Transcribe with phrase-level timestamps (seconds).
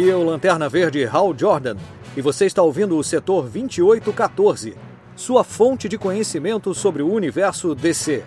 [0.00, 1.76] Aqui é o Lanterna Verde Hal Jordan
[2.16, 4.74] e você está ouvindo o setor 2814,
[5.14, 8.24] sua fonte de conhecimento sobre o universo DC.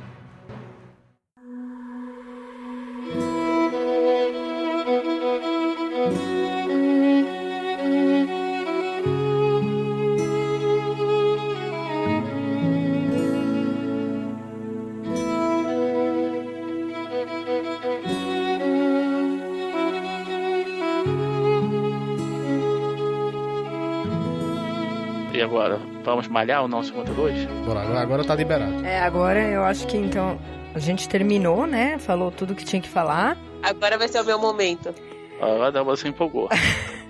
[26.24, 27.46] Vamos malhar o nosso 52?
[27.66, 28.86] Bora, agora, agora tá liberado.
[28.86, 30.40] É, agora eu acho que então
[30.74, 32.00] a gente terminou, né?
[32.00, 33.38] Falou tudo que tinha que falar.
[33.62, 34.96] Agora vai ser o meu momento.
[35.42, 36.48] Agora você empolgou.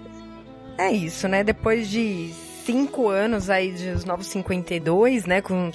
[0.80, 1.44] é isso, né?
[1.44, 2.34] Depois de
[2.66, 5.42] cinco anos aí de os Novos 52, né?
[5.42, 5.72] Com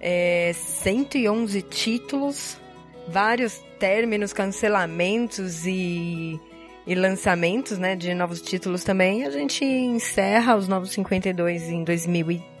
[0.00, 2.60] é, 111 títulos,
[3.08, 6.40] vários términos, cancelamentos e
[6.86, 11.84] e lançamentos, né, de novos títulos também, a gente encerra os novos 52 em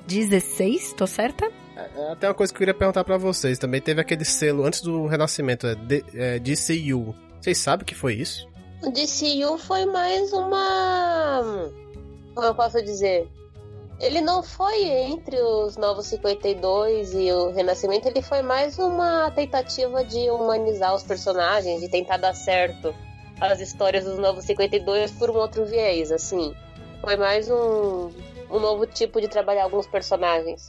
[0.06, 1.50] 2016, tô certa?
[1.76, 4.64] É, é, até uma coisa que eu queria perguntar para vocês, também teve aquele selo
[4.64, 7.14] antes do Renascimento, é, D, é DCU.
[7.40, 8.48] Vocês sabem o que foi isso?
[8.82, 11.70] O DCU foi mais uma...
[12.34, 13.28] como eu posso dizer?
[14.00, 20.04] Ele não foi entre os Novos 52 e o Renascimento, ele foi mais uma tentativa
[20.04, 22.92] de humanizar os personagens, de tentar dar certo
[23.40, 26.54] as histórias dos Novos 52 por um outro viés, assim.
[27.00, 28.10] Foi mais um,
[28.52, 30.68] um novo tipo de trabalhar alguns personagens.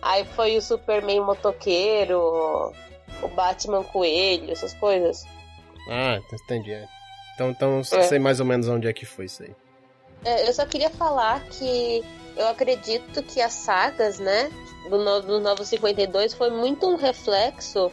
[0.00, 2.20] Aí foi o Superman motoqueiro,
[3.22, 5.26] o Batman coelho, essas coisas.
[5.88, 6.72] Ah, entendi.
[6.72, 6.86] É.
[7.34, 8.02] Então, então é.
[8.02, 9.54] sei mais ou menos onde é que foi isso aí.
[10.24, 12.02] É, eu só queria falar que
[12.36, 14.50] eu acredito que as sagas, né,
[14.88, 17.90] do, no, do Novo 52 foi muito um reflexo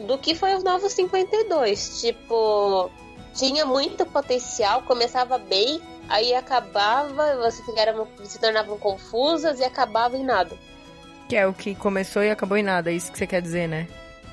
[0.00, 2.00] do que foi os Novos 52.
[2.00, 2.90] Tipo,
[3.34, 10.24] tinha muito potencial, começava bem, aí acabava, você eram, se tornavam confusas e acabava em
[10.24, 10.56] nada.
[11.28, 13.68] Que é o que começou e acabou em nada, é isso que você quer dizer,
[13.68, 13.88] né?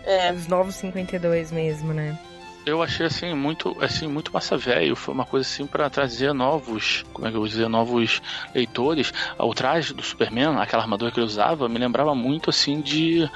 [0.05, 0.31] É.
[0.31, 2.17] Os novos 52 mesmo, né?
[2.65, 7.03] Eu achei assim muito, assim muito massa velho, foi uma coisa assim para trazer novos,
[7.11, 8.21] como é que eu vou dizer, novos
[8.55, 9.11] leitores.
[9.37, 13.29] O traje do Superman, aquela armadura que ele usava, me lembrava muito assim de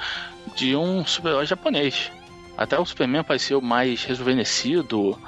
[0.56, 2.10] de um super-herói japonês.
[2.56, 5.18] Até o Superman pareceu mais rejuvenescido,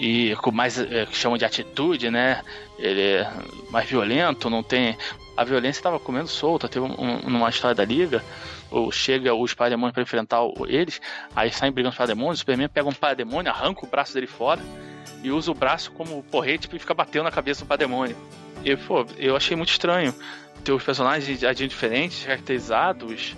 [0.00, 2.42] e com mais é, que chamam de atitude, né?
[2.78, 3.30] Ele é
[3.70, 4.96] mais violento, não tem.
[5.36, 6.68] A violência estava comendo solta.
[6.68, 8.24] Teve um, uma história da Liga,
[8.70, 11.02] ou chega os Parademônios para enfrentar eles,
[11.36, 14.62] aí saem brigando os Parademônios, o Superman pega um Parademônio, arranca o braço dele fora
[15.22, 18.16] e usa o braço como porrete e fica batendo na cabeça do Parademônio.
[18.64, 20.14] E, pô, eu achei muito estranho
[20.64, 23.36] ter os personagens agindo diferentes, caracterizados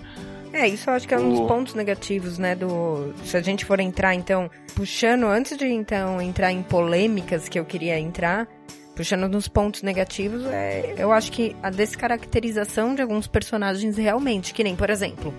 [0.53, 3.13] é, isso eu acho que é um dos pontos negativos, né, do...
[3.25, 7.65] Se a gente for entrar, então, puxando, antes de, então, entrar em polêmicas que eu
[7.65, 8.47] queria entrar,
[8.95, 14.63] puxando nos pontos negativos, é, eu acho que a descaracterização de alguns personagens realmente, que
[14.63, 15.33] nem, por exemplo,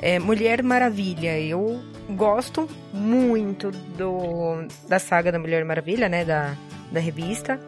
[0.00, 1.38] é, Mulher Maravilha.
[1.40, 6.56] Eu gosto muito do, da saga da Mulher Maravilha, né, da,
[6.92, 7.58] da revista,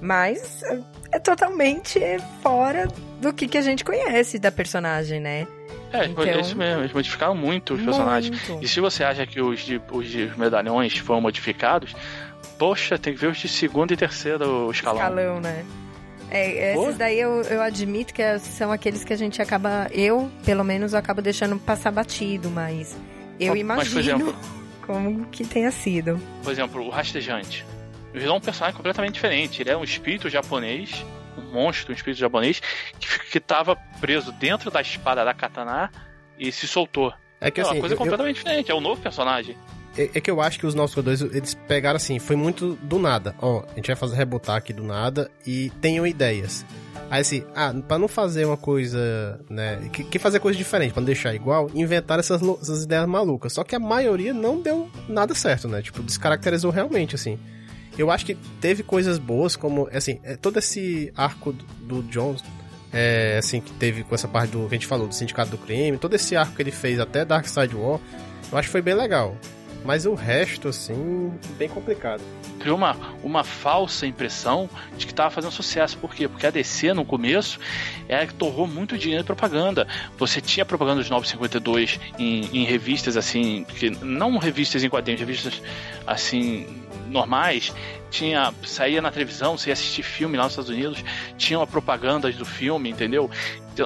[0.00, 0.80] mas é,
[1.12, 2.00] é totalmente
[2.42, 2.86] fora
[3.20, 5.46] do que, que a gente conhece da personagem, né?
[5.92, 8.48] É, então, é isso mesmo, eles modificaram muito os personagens.
[8.48, 8.64] Muito.
[8.64, 11.94] E se você acha que os, de, os de medalhões foram modificados,
[12.58, 15.00] poxa, tem que ver os de segundo e terceiro escalão.
[15.00, 15.64] Escalão, né?
[16.30, 20.62] É, esses daí eu, eu admito que são aqueles que a gente acaba, eu, pelo
[20.62, 22.94] menos, eu acabo deixando passar batido, mas
[23.40, 24.34] eu mas, imagino mas, exemplo,
[24.86, 26.20] como que tenha sido.
[26.42, 27.64] Por exemplo, o Rastejante.
[28.12, 29.62] Virou um personagem completamente diferente.
[29.62, 31.04] Ele é um espírito japonês
[31.38, 32.60] um monstro, um espírito japonês,
[33.30, 35.90] que estava preso dentro da espada da katana
[36.38, 37.12] e se soltou.
[37.40, 38.44] É que é assim, uma coisa eu, completamente eu...
[38.44, 39.56] diferente, é um novo personagem.
[39.96, 42.98] É, é, que eu acho que os nossos dois eles pegaram assim, foi muito do
[42.98, 43.34] nada.
[43.40, 46.64] Ó, a gente vai fazer rebotar aqui do nada e tenham ideias.
[47.10, 51.00] Aí assim, ah, pra não fazer uma coisa, né, que, que fazer coisa diferente, pra
[51.00, 53.52] não deixar igual, inventaram essas, essas ideias malucas.
[53.52, 55.80] Só que a maioria não deu nada certo, né?
[55.80, 57.38] Tipo, descaracterizou realmente, assim.
[57.98, 62.44] Eu acho que teve coisas boas, como, assim, é, todo esse arco do, Jones,
[62.92, 65.58] é, assim, que teve com essa parte do que a gente falou, do Sindicato do
[65.58, 67.98] Crime, todo esse arco que ele fez até Dark Side War,
[68.50, 69.36] eu acho que foi bem legal.
[69.84, 72.20] Mas o resto, assim, bem complicado.
[72.58, 75.96] Criou uma, uma falsa impressão de que estava fazendo sucesso.
[75.98, 76.26] Por quê?
[76.26, 77.60] Porque a DC, no começo,
[78.08, 79.86] era que torrou muito dinheiro em propaganda.
[80.18, 85.62] Você tinha propaganda dos 952 em, em revistas, assim, que não revistas em quadrinhos, revistas,
[86.06, 86.66] assim,
[87.08, 87.72] normais,
[88.10, 91.04] tinha saía na televisão, você ia assistir filme lá nos Estados Unidos,
[91.36, 93.30] tinha uma propaganda do filme, entendeu?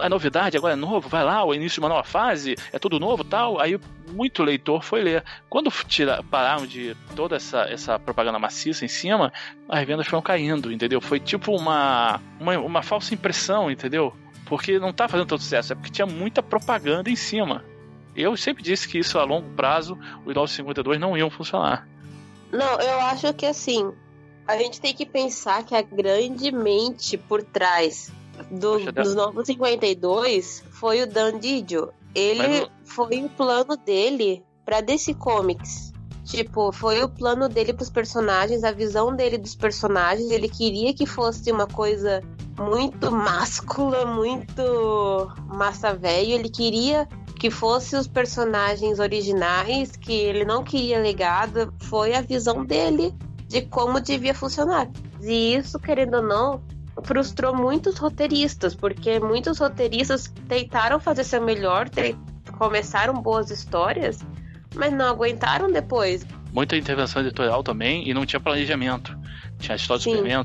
[0.01, 2.99] é novidade, agora é novo, vai lá, o início de uma nova fase, é tudo
[2.99, 3.61] novo tal.
[3.61, 3.79] Aí
[4.13, 5.25] muito leitor foi ler.
[5.49, 9.33] Quando tira, pararam de toda essa, essa propaganda maciça em cima,
[9.69, 11.01] as vendas foram caindo, entendeu?
[11.01, 14.15] Foi tipo uma, uma, uma falsa impressão, entendeu?
[14.47, 17.65] Porque não tá fazendo tanto sucesso, é porque tinha muita propaganda em cima.
[18.15, 21.89] Eu sempre disse que isso a longo prazo, os 952 não iam funcionar.
[22.53, 23.93] Não, eu acho que assim,
[24.47, 28.13] a gente tem que pensar que a grande mente por trás
[28.51, 31.93] do, dos Novos 52 foi o Dan Didio.
[32.15, 32.69] Ele Mas...
[32.85, 35.93] foi o plano dele para DC Comics.
[36.25, 40.31] Tipo, foi o plano dele pros personagens, a visão dele dos personagens.
[40.31, 42.23] Ele queria que fosse uma coisa
[42.59, 46.33] muito máscula, muito massa velho.
[46.33, 47.09] Ele queria
[47.43, 51.75] que fosse os personagens originais, que ele não queria legado.
[51.81, 53.13] Foi a visão dele
[53.49, 54.89] de como devia funcionar.
[55.21, 56.63] E isso, querendo ou não,
[57.03, 61.91] frustrou muitos roteiristas, porque muitos roteiristas tentaram fazer seu melhor,
[62.57, 64.21] começaram boas histórias,
[64.77, 66.25] mas não aguentaram depois.
[66.53, 69.19] Muita intervenção editorial também e não tinha planejamento.
[69.59, 70.11] Tinha a história Sim.
[70.11, 70.45] do Superman,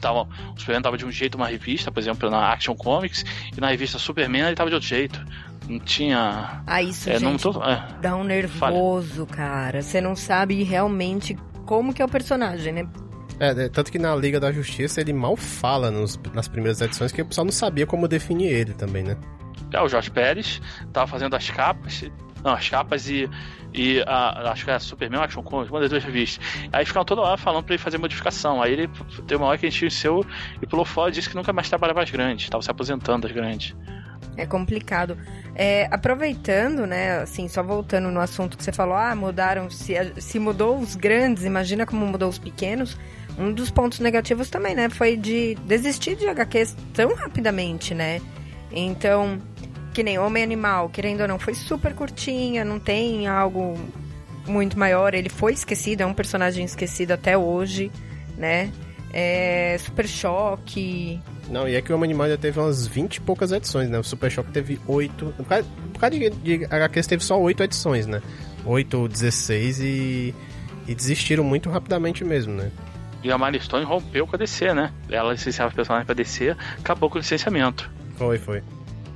[0.00, 3.24] tava, o Superman tava de um jeito uma revista, por exemplo, na Action Comics,
[3.56, 5.24] e na revista Superman ele tava de outro jeito.
[5.68, 6.62] Não tinha.
[6.66, 9.36] Ah, isso é, gente, tô, é, dá um nervoso, falha.
[9.36, 9.82] cara.
[9.82, 12.88] Você não sabe realmente como que é o personagem, né?
[13.38, 17.12] É, é, tanto que na Liga da Justiça ele mal fala nos, nas primeiras edições,
[17.12, 19.16] que o pessoal não sabia como definir ele também, né?
[19.72, 20.60] É, o Jorge Pérez
[20.92, 22.04] tava fazendo as capas,
[22.42, 23.28] não, as capas e,
[23.74, 26.44] e a, acho que é Superman Action Comics, uma das duas revistas.
[26.72, 28.62] Aí ficavam toda hora falando pra ele fazer modificação.
[28.62, 28.88] Aí ele
[29.26, 30.24] teve uma hora que encheu
[30.62, 33.32] e pulou fora e disse que nunca mais trabalhava as grandes, tava se aposentando das
[33.32, 33.74] grandes.
[34.36, 35.16] É complicado.
[35.54, 40.38] É, aproveitando, né, assim, só voltando no assunto que você falou, ah, mudaram, se, se
[40.38, 42.96] mudou os grandes, imagina como mudou os pequenos.
[43.38, 48.20] Um dos pontos negativos também, né, foi de desistir de HQs tão rapidamente, né?
[48.70, 49.40] Então,
[49.94, 53.78] que nem Homem Animal, querendo ou não, foi super curtinha, não tem algo
[54.46, 55.14] muito maior.
[55.14, 57.90] Ele foi esquecido, é um personagem esquecido até hoje,
[58.36, 58.70] né?
[59.12, 63.20] É, Super Choque, não, e é que o Homem Animal já teve umas 20 e
[63.20, 63.98] poucas edições, né?
[63.98, 65.34] O Super Shock teve 8.
[65.36, 68.20] Por causa, por causa de, de HQs teve só 8 edições, né?
[68.64, 70.34] 8 ou 16 e.
[70.88, 72.70] E desistiram muito rapidamente mesmo, né?
[73.22, 74.92] E a Milestone rompeu com a DC, né?
[75.08, 77.90] Ela licenciava personagens pra DC, acabou com o licenciamento.
[78.16, 78.62] Foi, foi.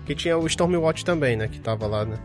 [0.04, 1.46] Que tinha o Stormwatch também, né?
[1.46, 2.18] Que tava lá, né?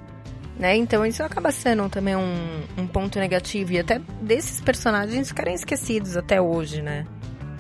[0.57, 0.75] Né?
[0.77, 3.73] Então isso acaba sendo também um, um ponto negativo.
[3.73, 7.05] E até desses personagens ficarem esquecidos até hoje, né?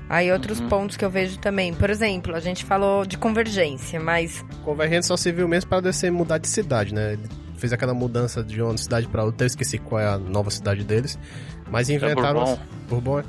[0.07, 0.69] Aí outros uhum.
[0.69, 1.73] pontos que eu vejo também.
[1.73, 4.45] Por exemplo, a gente falou de convergência, mas.
[4.63, 7.13] Convergência só serviu mesmo para descer mudar de cidade, né?
[7.13, 10.51] Ele fez aquela mudança de uma cidade para outra, eu esqueci qual é a nova
[10.51, 11.17] cidade deles.
[11.69, 12.43] Mas inventaram.
[12.43, 13.23] É Bourbon.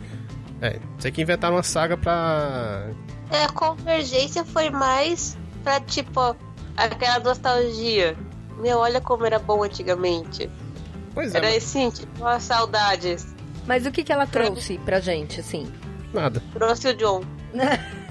[0.60, 2.90] É, sei que inventaram uma saga pra.
[3.30, 6.36] É, a convergência foi mais pra tipo
[6.76, 8.16] aquela nostalgia.
[8.58, 10.50] Meu, olha como era bom antigamente.
[11.14, 11.38] Pois é.
[11.38, 11.64] Era mas...
[11.64, 13.34] assim, tipo, as saudades.
[13.66, 15.66] Mas o que, que ela trouxe pra gente, assim?
[16.12, 16.42] Nada.
[16.52, 17.22] Trouxe o John.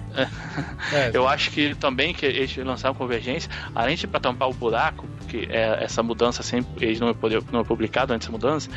[0.93, 1.11] É.
[1.13, 5.47] Eu acho que também que eles lançaram Convergência, além de para tampar o buraco, que
[5.49, 7.15] é essa mudança sempre eles não é,
[7.51, 8.69] não é publicado antes da mudança,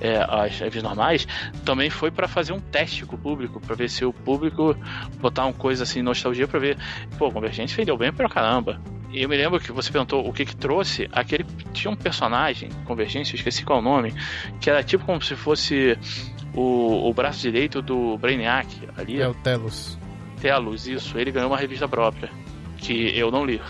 [0.00, 1.28] é, as revistas normais,
[1.64, 4.76] também foi para fazer um teste com o público, para ver se o público
[5.20, 6.78] botar uma coisa assim, nostalgia, para ver,
[7.18, 8.80] pô, Convergência vendeu bem pra caramba.
[9.12, 12.68] E eu me lembro que você perguntou o que que trouxe, aquele tinha um personagem,
[12.84, 14.14] Convergência, eu esqueci qual é o nome,
[14.60, 15.98] que era tipo como se fosse
[16.54, 19.20] o, o braço direito do Brainiac ali.
[19.20, 19.98] É o Telos.
[20.40, 21.18] Telos, isso.
[21.18, 22.30] Ele ganhou uma revista própria,
[22.78, 23.60] que eu não li.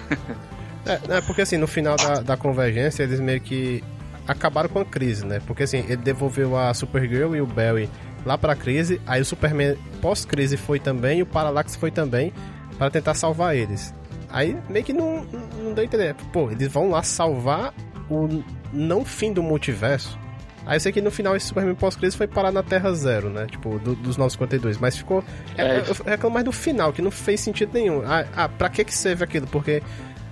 [0.87, 3.83] é, é, porque assim, no final da, da convergência, eles meio que
[4.27, 5.41] acabaram com a crise, né?
[5.47, 7.89] Porque assim, ele devolveu a Supergirl e o Barry
[8.25, 12.33] lá pra crise, aí o Superman pós-crise foi também, e o Parallax foi também,
[12.79, 13.95] para tentar salvar eles.
[14.29, 15.25] Aí meio que não,
[15.63, 16.15] não deu entender.
[16.33, 17.75] Pô, eles vão lá salvar
[18.09, 20.19] o não fim do multiverso.
[20.67, 23.47] Aí eu sei que no final esse Superman pós-crise foi parar na Terra Zero, né?
[23.47, 24.79] Tipo, do, dos 952.
[24.79, 25.25] Mas ficou.
[25.57, 25.85] É, é.
[25.87, 28.02] Eu reclamo mais do final, que não fez sentido nenhum.
[28.05, 29.47] Ah, ah pra que que serve aquilo?
[29.47, 29.83] Porque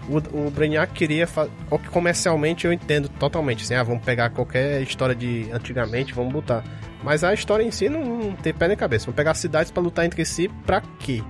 [0.09, 1.51] o, o Brainiac queria fazer.
[1.91, 3.65] Comercialmente eu entendo totalmente.
[3.65, 6.63] Assim, ah, vamos pegar qualquer história de antigamente, vamos botar.
[7.03, 9.07] Mas a história em si não, não tem pé nem cabeça.
[9.07, 11.23] Vamos pegar cidades para lutar entre si pra quê?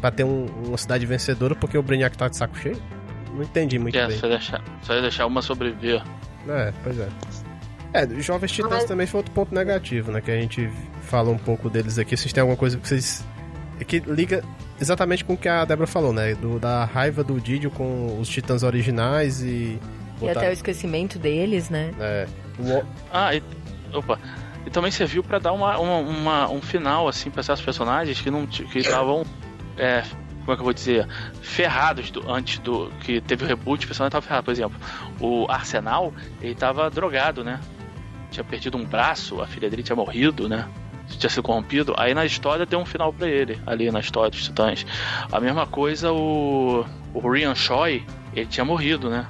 [0.00, 2.76] Pra ter um, uma cidade vencedora porque o Brainiac tá de saco cheio?
[3.32, 4.18] Não entendi muito é, bem.
[4.18, 6.02] Só deixar, só deixar uma sobreviver.
[6.48, 7.08] É, pois é.
[7.92, 8.84] É, Jovens Titãs Mas...
[8.84, 10.20] também foi outro ponto negativo, né?
[10.20, 10.70] Que a gente
[11.02, 12.16] fala um pouco deles aqui.
[12.16, 13.24] Vocês têm alguma coisa que vocês.
[13.86, 14.42] que liga
[14.80, 16.34] exatamente com o que a Débora falou, né?
[16.34, 19.78] Do, da raiva do Didio com os Titãs originais e.
[20.20, 21.92] E até o esquecimento deles, né?
[22.00, 22.26] É.
[22.58, 22.84] O...
[23.12, 23.42] Ah, e.
[23.92, 24.18] Opa.
[24.64, 28.30] E também serviu para dar uma, uma, uma, um final, assim, pra esses personagens que
[28.30, 29.24] não que estavam
[29.76, 30.04] é,
[30.40, 31.06] como é que eu vou dizer,
[31.40, 34.78] ferrados do, antes do que teve o reboot, o personagem tava ferrado, por exemplo,
[35.20, 37.60] o Arsenal, ele tava drogado, né?
[38.32, 40.68] Tinha perdido um braço, a filha dele tinha morrido, né?
[41.06, 41.94] Tinha sido corrompido.
[41.96, 44.84] Aí na história tem um final para ele, ali na história dos Titãs.
[45.30, 46.84] A mesma coisa o
[47.14, 49.26] o Ryan Choi, ele tinha morrido, né?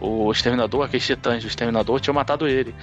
[0.00, 2.74] O Exterminador, aqueles titãs do Exterminador, tinham matado ele.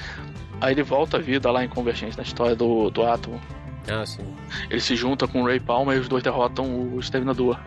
[0.59, 3.39] Aí ele volta à vida lá em Convergente na história do, do Átomo.
[3.87, 4.25] Ah, sim.
[4.69, 7.59] Ele se junta com o Ray Palmer e os dois derrotam o Exterminador.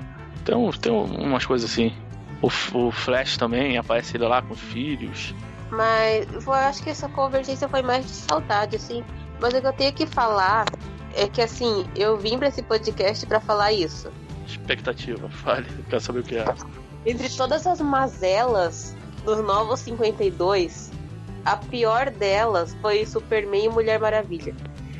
[0.42, 1.92] Então tem umas coisas assim.
[2.42, 5.34] O, o Flash também aparece ele lá com os filhos.
[5.76, 9.04] Mas eu acho que essa convergência foi mais de saudade, assim.
[9.40, 10.66] Mas o que eu tenho que falar
[11.14, 14.10] é que, assim, eu vim para esse podcast para falar isso.
[14.46, 16.44] Expectativa, fale, quero saber o que é.
[17.06, 20.90] Entre todas as mazelas dos Novos 52,
[21.44, 24.54] a pior delas foi Superman e Mulher Maravilha.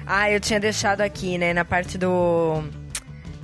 [0.07, 2.62] Ah, eu tinha deixado aqui, né, na parte do.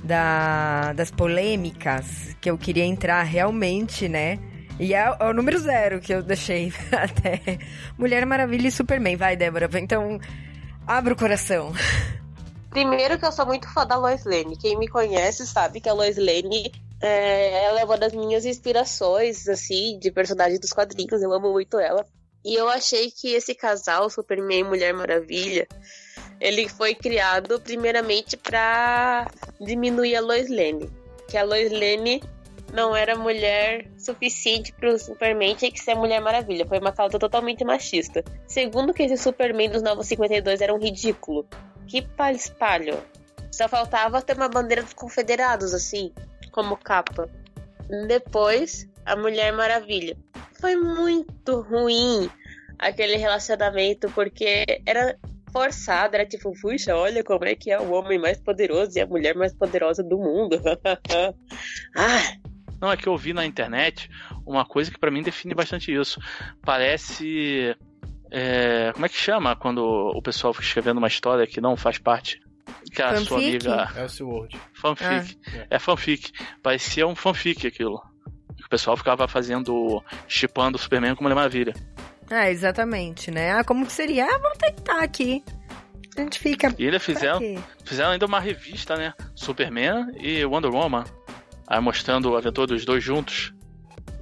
[0.03, 4.39] Da, das polêmicas, que eu queria entrar realmente, né?
[4.79, 7.59] E é, é o número zero que eu deixei até.
[7.97, 9.15] Mulher Maravilha e Superman.
[9.15, 9.69] Vai, Débora.
[9.79, 10.19] Então,
[10.87, 11.73] abre o coração.
[12.69, 14.57] Primeiro que eu sou muito fã da Lois Lane.
[14.57, 19.47] Quem me conhece sabe que a Lois Lane é, ela é uma das minhas inspirações,
[19.47, 21.21] assim, de personagem dos quadrinhos.
[21.21, 22.05] Eu amo muito ela.
[22.43, 25.67] E eu achei que esse casal, Superman e Mulher Maravilha,
[26.39, 30.89] ele foi criado primeiramente para diminuir a Lois Lane.
[31.27, 32.23] Que a Lois Lane
[32.73, 36.65] não era mulher suficiente para o Superman, tinha que ser a Mulher Maravilha.
[36.65, 38.23] Foi uma causa totalmente machista.
[38.47, 41.45] Segundo que esse Superman dos Novos 52 era um ridículo.
[41.87, 42.97] Que espalho.
[43.51, 46.13] Só faltava ter uma bandeira dos confederados, assim,
[46.51, 47.29] como capa.
[48.07, 50.15] Depois, a Mulher Maravilha.
[50.53, 52.29] Foi muito ruim
[52.79, 55.17] aquele relacionamento, porque era
[55.51, 59.05] forçado, era tipo, puxa, olha como é que é o homem mais poderoso e a
[59.05, 60.61] mulher mais poderosa do mundo.
[61.97, 62.40] ah.
[62.81, 64.09] Não, é que eu vi na internet
[64.45, 66.19] uma coisa que para mim define bastante isso.
[66.63, 67.75] Parece.
[68.31, 71.97] É, como é que chama quando o pessoal fica escrevendo uma história que não faz
[71.97, 72.41] parte?
[72.91, 73.27] Que a fanfic?
[73.27, 73.89] sua amiga.
[73.95, 74.59] É o Word.
[74.73, 75.39] Fanfic.
[75.47, 75.67] Ah.
[75.69, 76.31] É fanfic.
[76.63, 78.01] Parecia um fanfic aquilo.
[78.63, 80.03] O pessoal ficava fazendo.
[80.27, 81.73] chipando o Superman com Mulher Maravilha.
[82.29, 83.51] É, exatamente, né?
[83.51, 84.25] Ah, como que seria?
[84.25, 85.43] Ah, vamos tentar aqui.
[86.17, 86.73] A gente fica.
[86.77, 87.39] E eles fizeram,
[87.83, 89.13] fizeram ainda uma revista, né?
[89.35, 91.03] Superman e Wonder Woman.
[91.71, 93.53] Aí mostrando a aventura dos dois juntos.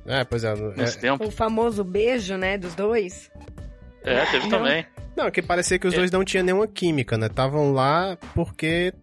[0.06, 0.54] É, pois é.
[0.78, 1.02] Nesse é...
[1.02, 1.26] tempo.
[1.26, 2.60] O famoso beijo, né?
[2.60, 3.32] Dos dois.
[4.04, 4.60] É, teve não.
[4.60, 4.86] também.
[5.18, 5.98] Não, que parecia que os é.
[5.98, 7.26] dois não tinham nenhuma química, né?
[7.26, 8.94] Estavam lá porque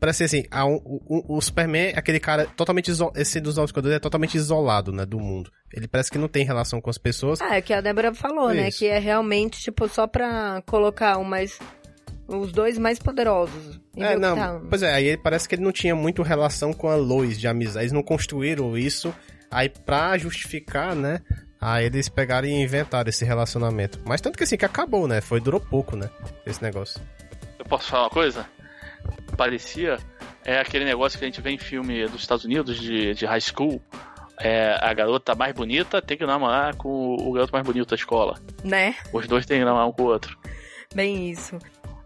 [0.00, 0.74] parece assim, a, o,
[1.06, 5.06] o, o, Superman é aquele cara totalmente isolado, esse dos Novos é totalmente isolado, né,
[5.06, 5.50] do mundo.
[5.72, 7.40] Ele parece que não tem relação com as pessoas.
[7.40, 8.84] Ah, é que a Débora falou, né, Isso.
[8.84, 11.58] né, que é realmente, tipo, só pra colocar o mais...
[12.26, 13.80] Os dois mais poderosos.
[13.96, 14.60] É, não, tá.
[14.68, 17.84] pois é, aí parece que ele não tinha muito relação com a Lois de amizade.
[17.84, 19.14] Eles não construíram isso.
[19.50, 21.20] Aí pra justificar, né,
[21.60, 23.98] Aí eles pegaram e inventaram esse relacionamento.
[24.04, 25.22] Mas tanto que assim, que acabou, né?
[25.22, 26.10] Foi, durou pouco, né?
[26.44, 27.00] Esse negócio.
[27.58, 28.46] Eu posso falar uma coisa?
[29.34, 29.98] parecia
[30.44, 33.40] é aquele negócio que a gente vê em filme dos Estados Unidos de, de high
[33.40, 33.80] school.
[34.38, 38.38] É, a garota mais bonita tem que namorar com o garoto mais bonito da escola.
[38.62, 38.94] Né?
[39.12, 40.36] Os dois têm que namorar um com o outro.
[40.94, 41.58] Bem isso.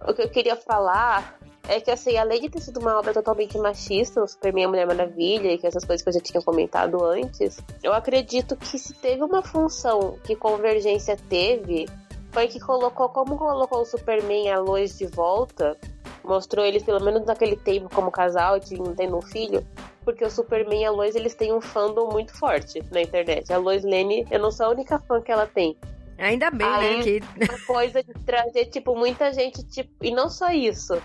[0.07, 1.39] O que eu queria falar
[1.69, 4.69] é que, assim, além de ter sido uma obra totalmente machista, o Superman e a
[4.69, 8.79] Mulher Maravilha, e que essas coisas que eu já tinha comentado antes, eu acredito que
[8.79, 11.87] se teve uma função que Convergência teve,
[12.33, 15.77] foi que colocou, como colocou o Superman e a Lois de volta,
[16.25, 19.67] mostrou eles pelo menos naquele tempo como casal, tendo um filho,
[20.05, 23.53] porque o Superman e a Lois eles têm um fandom muito forte na internet.
[23.53, 25.77] A Lois Lane, eu não sou a única fã que ela tem.
[26.19, 27.03] Ainda bem, Aí, né?
[27.03, 27.21] Que...
[27.45, 29.91] Uma coisa de trazer, tipo, muita gente, tipo.
[30.03, 31.01] E não só isso.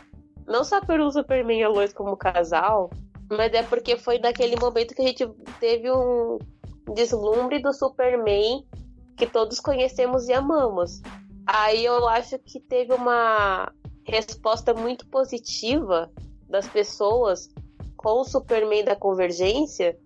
[0.47, 2.89] Não só pelo Superman e a Lois como casal,
[3.29, 5.25] mas é porque foi naquele momento que a gente
[5.59, 6.37] teve um
[6.93, 8.65] deslumbre do Superman
[9.15, 11.01] que todos conhecemos e amamos.
[11.45, 13.71] Aí eu acho que teve uma
[14.05, 16.11] resposta muito positiva
[16.49, 17.49] das pessoas
[17.95, 19.97] com o Superman da Convergência,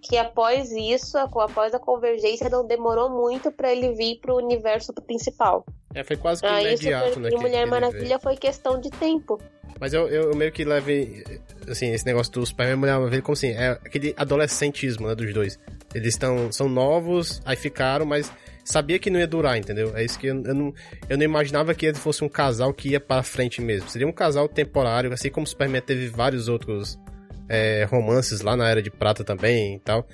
[0.00, 4.92] que após isso, após a Convergência, não demorou muito para ele vir para o universo
[4.92, 5.64] principal.
[5.94, 7.30] É, foi quase que Aí, imediato, né?
[7.32, 9.40] E Mulher Maravilha foi questão de tempo.
[9.78, 11.24] Mas eu, eu, meio que leve,
[11.68, 15.32] assim, esse negócio do Superman e Mulher Maravilha como assim, é aquele adolescentismo, né, dos
[15.32, 15.58] dois.
[15.94, 18.30] Eles estão, são novos, aí ficaram, mas
[18.62, 19.96] sabia que não ia durar, entendeu?
[19.96, 20.74] É isso que eu, eu, não,
[21.08, 23.88] eu não imaginava que ele fosse um casal que ia para frente mesmo.
[23.88, 26.98] Seria um casal temporário, assim como o Superman teve vários outros
[27.50, 30.06] é, romances lá na Era de Prata também e tal.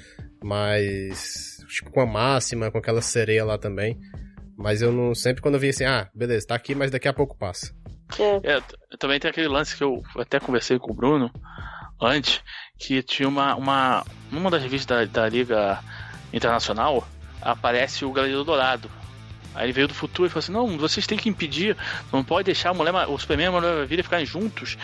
[0.43, 1.59] Mas.
[1.69, 4.01] Tipo, com a máxima, com aquela sereia lá também.
[4.57, 5.15] Mas eu não.
[5.15, 7.75] Sempre quando eu vi assim, ah, beleza, tá aqui, mas daqui a pouco passa.
[8.19, 8.57] É.
[8.57, 8.63] é
[8.99, 11.31] também tem aquele lance que eu até conversei com o Bruno
[12.01, 12.41] antes,
[12.79, 13.55] que tinha uma.
[13.55, 15.81] uma numa das revistas da, da Liga
[16.33, 17.07] Internacional,
[17.43, 18.91] aparece o Gladiador Dourado.
[19.57, 21.77] Aí ele veio do futuro e falou assim: Não, vocês têm que impedir,
[22.13, 24.77] não pode deixar a mulher, o Superman e a Mulher Maravilha ficarem juntos,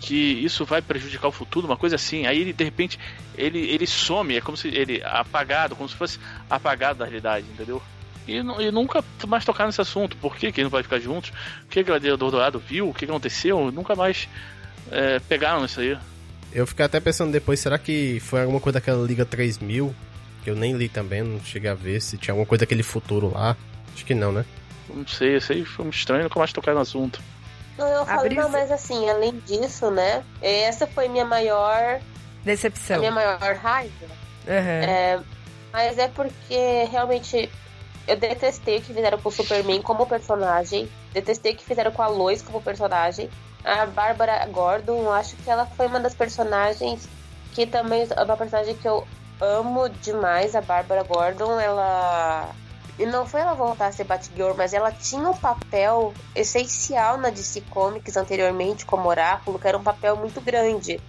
[0.00, 2.26] que isso vai prejudicar o futuro, uma coisa assim.
[2.26, 2.98] Aí ele, de repente,
[3.36, 7.82] ele, ele some, é como se ele apagado, como se fosse apagado da realidade, entendeu?
[8.28, 10.16] E, e nunca mais tocar nesse assunto.
[10.18, 11.32] Por que, que ele não vai ficar juntos?
[11.64, 12.88] O que o Gladiador Dourado viu?
[12.88, 13.72] O que aconteceu?
[13.72, 14.28] Nunca mais
[14.90, 15.96] é, pegaram isso aí.
[16.52, 19.94] Eu fiquei até pensando depois, será que foi alguma coisa daquela Liga 3000?
[20.42, 23.32] Que eu nem li também, não cheguei a ver se tinha alguma coisa daquele futuro
[23.32, 23.56] lá.
[23.94, 24.44] Acho que não, né?
[24.88, 27.20] Não sei, isso aí foi muito estranho, nunca mais tocar no assunto.
[27.78, 30.22] Não, eu falo, não, mas assim, além disso, né?
[30.42, 32.00] Essa foi minha maior.
[32.44, 32.96] Decepção.
[32.96, 34.06] A minha maior raiva.
[34.46, 34.54] Uhum.
[34.54, 35.20] É,
[35.72, 37.50] mas é porque realmente
[38.06, 40.90] eu detestei o que fizeram com o Superman como personagem.
[41.12, 43.30] Detestei o que fizeram com a Lois como personagem.
[43.64, 47.08] A Bárbara Gordon, eu acho que ela foi uma das personagens
[47.54, 49.06] que também é uma personagem que eu
[49.40, 50.54] amo demais.
[50.54, 52.50] A Bárbara Gordon, ela.
[53.00, 57.30] E não foi ela voltar a ser Batgirl, mas ela tinha um papel essencial na
[57.30, 61.00] DC Comics anteriormente, como Oráculo, que era um papel muito grande.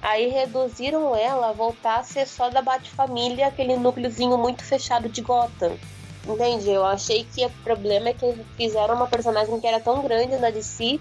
[0.00, 5.22] Aí reduziram ela a voltar a ser só da Bat-Família, aquele núcleozinho muito fechado de
[5.22, 5.76] Gotham.
[6.24, 6.70] Entende?
[6.70, 10.50] Eu achei que o problema é que fizeram uma personagem que era tão grande na
[10.50, 11.00] DC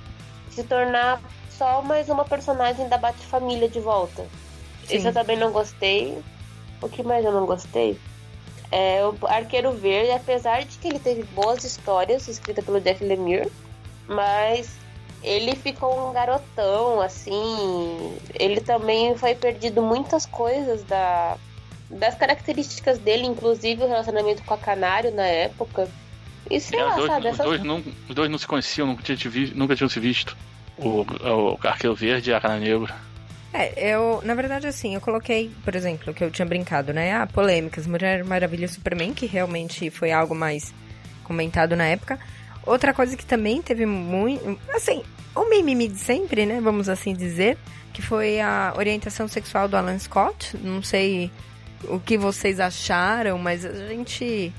[0.50, 4.26] se tornar só mais uma personagem da Bat-Família de volta.
[4.88, 4.98] Sim.
[4.98, 6.18] Isso eu também não gostei.
[6.82, 8.00] O que mais eu não gostei?
[8.72, 13.52] É o Arqueiro Verde, apesar de que ele teve boas histórias escritas pelo Jeff Lemire,
[14.08, 14.78] mas
[15.24, 18.18] ele ficou um garotão, assim.
[18.36, 21.38] Ele também foi perdido muitas coisas da
[21.90, 25.90] das características dele, inclusive o relacionamento com a Canário na época.
[26.50, 27.30] E sei é, lá, dois, sabe?
[27.30, 30.38] Os, dois não, os dois não se conheciam, nunca, tinham, nunca tinham se visto.
[30.78, 32.94] O, o Arqueiro Verde e a Canário Negro.
[33.52, 37.14] É, eu, na verdade, assim, eu coloquei, por exemplo, que eu tinha brincado, né?
[37.14, 40.74] Ah, polêmicas, Mulher Maravilha e Superman, que realmente foi algo mais
[41.24, 42.20] comentado na época.
[42.66, 44.60] Outra coisa que também teve muito.
[44.74, 45.04] Assim,
[45.36, 46.62] o mimimi de sempre, né?
[46.62, 47.58] Vamos assim dizer,
[47.94, 50.56] que foi a orientação sexual do Alan Scott.
[50.58, 51.32] Não sei
[51.86, 54.54] o que vocês acharam, mas a gente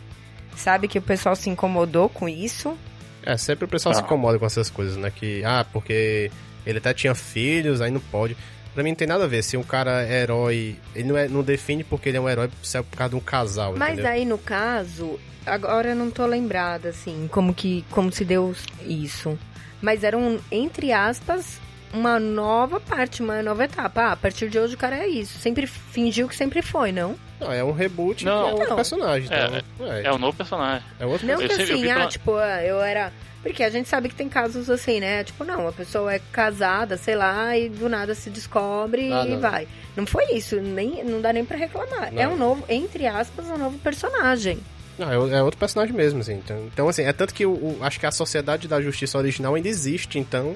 [0.57, 2.77] sabe que o pessoal se incomodou com isso.
[3.23, 3.97] É, sempre o pessoal ah.
[3.97, 5.13] se incomoda com essas coisas, né?
[5.15, 6.31] Que, ah, porque
[6.67, 8.37] ele até tinha filhos, aí não pode.
[8.75, 9.43] Pra mim não tem nada a ver.
[9.43, 12.49] Se um cara é herói, ele não, é, não define porque ele é um herói
[12.75, 13.75] é por causa de um casal.
[13.77, 14.13] Mas entendeu?
[14.13, 18.55] aí, no caso, agora eu não tô lembrada, assim, como que como se deu
[18.87, 19.39] isso.
[19.83, 21.59] Mas eram, entre aspas,
[21.93, 24.03] uma nova parte, uma nova etapa.
[24.03, 25.39] Ah, a partir de hoje o cara é isso.
[25.39, 27.17] Sempre fingiu que sempre foi, não?
[27.41, 28.49] Não, é um reboot não.
[28.49, 28.77] é outro não.
[28.77, 29.27] personagem.
[29.27, 30.87] Então, é, é, é um novo personagem.
[30.99, 31.67] É outro não personagem.
[31.67, 33.13] que assim, ah, tipo, ah, eu era...
[33.43, 35.25] Porque a gente sabe que tem casos assim, né?
[35.25, 39.31] Tipo, não, a pessoa é casada, sei lá, e do nada se descobre ah, e
[39.31, 39.41] não.
[39.41, 39.67] vai.
[39.97, 42.13] Não foi isso, nem, não dá nem para reclamar.
[42.13, 42.23] Não.
[42.23, 44.59] É um novo, entre aspas, um novo personagem.
[44.99, 46.35] Não, é, é outro personagem mesmo, assim.
[46.35, 49.55] Então, então assim, é tanto que o, o, acho que a Sociedade da Justiça original
[49.55, 50.55] ainda existe, então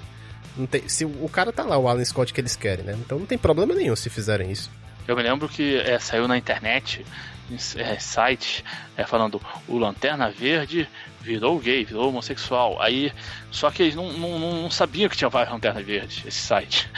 [0.55, 2.95] não tem, se o cara tá lá, o Alan Scott que eles querem, né?
[3.01, 4.71] Então não tem problema nenhum se fizerem isso.
[5.07, 7.05] Eu me lembro que é, saiu na internet,
[7.77, 8.65] é, sites,
[8.97, 10.89] é, falando o Lanterna Verde
[11.21, 12.81] virou gay, virou homossexual.
[12.81, 13.13] Aí,
[13.51, 16.89] só que eles não, não, não sabiam que tinha várias Lanternas Verdes, esse site.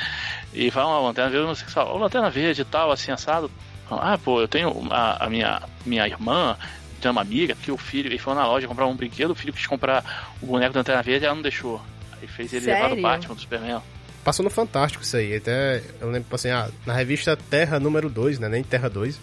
[0.53, 1.95] E falam, ah, Lanterna Verde é homossexual.
[1.95, 3.51] O Lanterna Verde e tal, assim, assado.
[3.91, 6.57] Ah, pô, eu tenho a, a minha, minha irmã,
[7.01, 9.53] tem uma amiga que o filho, ele foi na loja comprar um brinquedo, o filho
[9.53, 11.81] quis comprar o boneco da Lanterna Verde e ela não deixou.
[12.21, 12.83] E fez ele Sério?
[12.83, 13.83] levar no Batman do Superman.
[14.27, 15.37] Passou no Fantástico isso aí.
[15.37, 18.49] Até eu lembro assim, ah, na revista Terra número 2, né?
[18.49, 19.21] Nem Terra 2.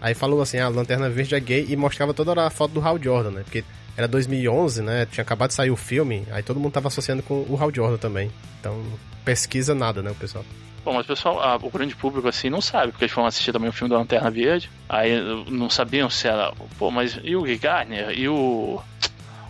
[0.00, 2.70] Aí falou assim, a ah, Lanterna Verde é gay e mostrava toda hora a foto
[2.70, 3.42] do Hal Jordan, né?
[3.42, 3.64] Porque
[3.96, 5.06] era 2011, né?
[5.06, 7.96] Tinha acabado de sair o filme, aí todo mundo tava associando com o Hal Jordan
[7.96, 8.30] também.
[8.60, 8.80] Então,
[9.24, 10.44] pesquisa nada, né, o pessoal.
[10.84, 13.50] Bom, mas o pessoal, a, o grande público assim não sabe, porque eles foram assistir
[13.50, 14.70] também o filme da Lanterna Verde.
[14.88, 16.52] Aí não sabiam se era.
[16.78, 18.16] Pô, mas e o Guy Gardner?
[18.16, 18.80] E o.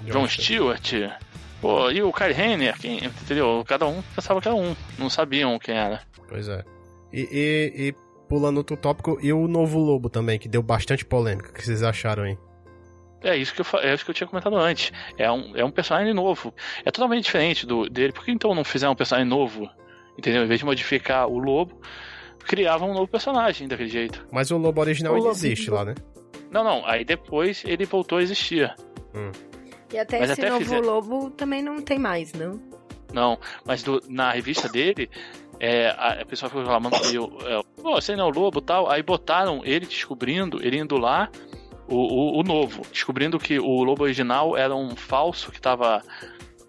[0.07, 0.95] John Stewart?
[1.65, 3.65] Pô, e o Kyle Henner, quem, entendeu?
[3.67, 6.03] Cada um pensava que era um, não sabiam quem era.
[6.29, 6.63] Pois é.
[7.11, 7.95] E, e, e
[8.29, 11.49] pulando outro tópico, e o novo Lobo também, que deu bastante polêmica.
[11.49, 12.37] O que vocês acharam aí?
[13.23, 14.93] É isso que eu, é isso que eu tinha comentado antes.
[15.17, 16.53] É um, é um personagem novo.
[16.85, 18.13] É totalmente diferente do dele.
[18.13, 19.67] Por que então não fizeram um personagem novo?
[20.19, 20.45] Entendeu?
[20.45, 21.81] Em vez de modificar o lobo,
[22.41, 24.29] criavam um novo personagem daquele jeito.
[24.31, 25.39] Mas o lobo original o ainda lobo...
[25.39, 25.95] existe lá, né?
[26.51, 26.85] Não, não.
[26.85, 28.71] Aí depois ele voltou a existir.
[29.15, 29.33] Hum.
[29.95, 30.81] E até mas esse até novo fizer...
[30.81, 32.61] lobo também não tem mais, não?
[33.13, 35.09] Não, mas do, na revista dele,
[35.61, 38.61] é, a, a pessoa ficou reclamando que eu, é, Pô, você não é o lobo
[38.61, 38.91] tal.
[38.91, 41.31] Aí botaram ele descobrindo, ele indo lá,
[41.87, 46.03] o, o, o, novo, descobrindo que o lobo original era um falso que tava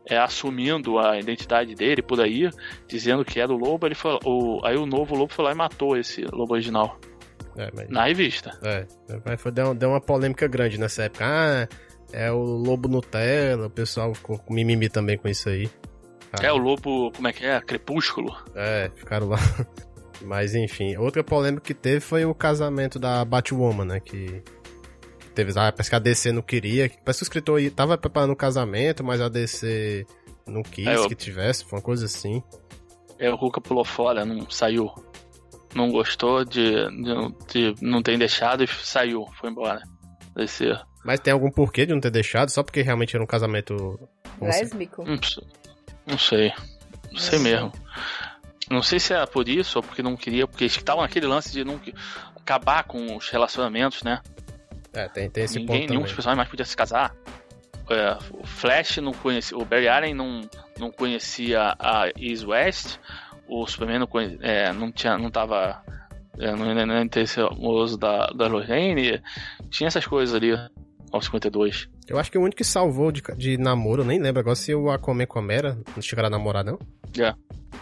[0.06, 2.48] é, assumindo a identidade dele por aí,
[2.88, 5.56] dizendo que era o lobo, ele foi, o, aí o novo lobo foi lá e
[5.56, 7.00] matou esse lobo original.
[7.58, 7.90] É, mas...
[7.90, 8.52] Na revista.
[8.62, 8.86] É,
[9.26, 11.26] mas foi, deu, deu uma polêmica grande nessa época.
[11.26, 11.68] Ah,
[12.16, 15.70] é o lobo Nutella, o pessoal ficou com mimimi também com isso aí.
[16.32, 17.60] Ah, é o lobo, como é que é?
[17.60, 18.34] Crepúsculo.
[18.56, 19.38] É, ficaram lá.
[20.22, 24.00] Mas enfim, outra polêmica que teve foi o casamento da Batwoman, né?
[24.00, 24.42] Que
[25.36, 25.52] teve.
[25.60, 26.90] Ah, parece que a DC não queria.
[27.04, 30.06] Parece que o escritor tava preparando o casamento, mas a DC
[30.48, 31.10] não quis é, eu...
[31.10, 32.42] que tivesse, foi uma coisa assim.
[33.20, 34.90] É, o Ruka pulou fora, não saiu.
[35.76, 36.72] Não gostou de,
[37.50, 39.82] de, de não ter deixado e saiu, foi embora.
[40.36, 40.78] DC.
[41.04, 42.50] Mas tem algum porquê de não ter deixado?
[42.50, 44.00] Só porque realmente era um casamento.
[44.42, 45.04] Lésbico?
[45.06, 45.18] Não,
[46.08, 46.52] não sei.
[47.12, 47.72] Não sei mesmo.
[48.70, 51.64] Não sei se era por isso ou porque não queria, porque estavam naquele lance de
[51.64, 51.80] não
[52.36, 54.22] acabar com os relacionamentos, né?
[54.94, 57.16] É, tem, tem esse Ninguém, ponto Nenhum dos personagens mais podia se casar.
[57.90, 60.42] É, o Flash não conhecia, o Barry Allen não,
[60.80, 62.98] não conhecia a East West,
[63.48, 65.84] o Superman não, conhecia, é, não tinha, não tava
[66.40, 67.40] é, não era interesse
[68.00, 69.22] da, da Lorraine,
[69.70, 70.52] tinha essas coisas ali
[71.12, 71.88] aos 52.
[72.08, 74.90] Eu acho que o único que salvou de, de namoro, nem lembro agora se o
[74.90, 76.78] Aquaman com a Mera não chegaram a namorar, não?
[77.18, 77.34] É.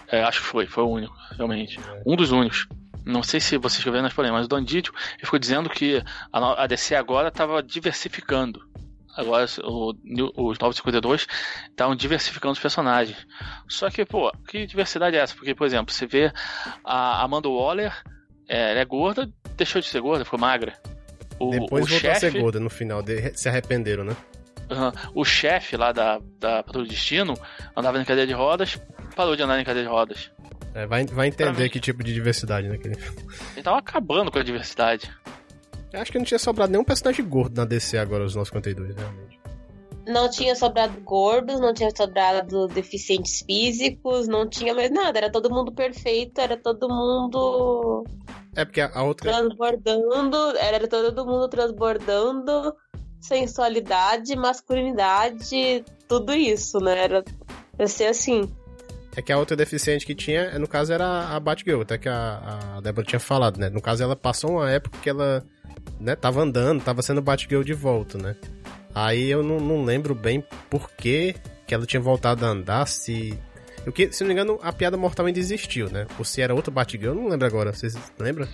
[0.08, 0.24] é.
[0.24, 1.80] acho que foi, foi o único, realmente.
[1.80, 2.04] É.
[2.06, 2.68] Um dos únicos.
[3.06, 6.68] Não sei se vocês escreveram nas mas o Don Didio ficou dizendo que a, a
[6.68, 8.62] DC agora estava diversificando.
[9.16, 9.94] Agora o,
[10.38, 11.28] os 952
[11.70, 13.28] estavam diversificando os personagens.
[13.68, 15.36] Só que, pô, que diversidade é essa?
[15.36, 16.32] Porque, por exemplo, você vê
[16.84, 17.94] a Amanda Waller,
[18.48, 20.74] é, ela é gorda, deixou de ser gorda, ficou magra.
[21.40, 24.16] O, Depois o voltou chefe, a ser gorda no final, de, se arrependeram, né?
[25.14, 27.38] o chefe lá da, da Patrulha Destino
[27.76, 28.80] andava em cadeira de rodas,
[29.16, 30.32] parou de andar em cadeira de rodas.
[30.74, 32.80] É, vai, vai entender que tipo de diversidade, né?
[32.84, 35.12] Ele tava acabando com a diversidade.
[35.92, 39.43] Eu acho que não tinha sobrado nenhum personagem gordo na DC agora, os 952, realmente.
[40.06, 45.18] Não tinha sobrado gordos, não tinha sobrado deficientes físicos, não tinha mais nada.
[45.18, 48.04] Era todo mundo perfeito, era todo mundo.
[48.56, 49.32] É porque a outra.
[49.32, 52.76] Transbordando, era todo mundo transbordando
[53.24, 57.06] sensualidade, masculinidade, tudo isso, né?
[57.06, 57.24] Era
[57.76, 58.52] pra ser assim.
[59.16, 62.78] É que a outra deficiente que tinha, no caso, era a Batgirl, até que a,
[62.78, 63.70] a Débora tinha falado, né?
[63.70, 65.44] No caso, ela passou uma época que ela,
[66.00, 68.36] né, tava andando, tava sendo Batgirl de volta, né?
[68.94, 73.38] Aí eu não, não lembro bem por que, que ela tinha voltado a andar, se...
[73.86, 76.08] Eu, que, se não me engano, a piada mortal ainda existiu, né?
[76.18, 77.74] Ou se era outra Batgirl, eu não lembro agora.
[77.74, 78.48] Vocês lembram?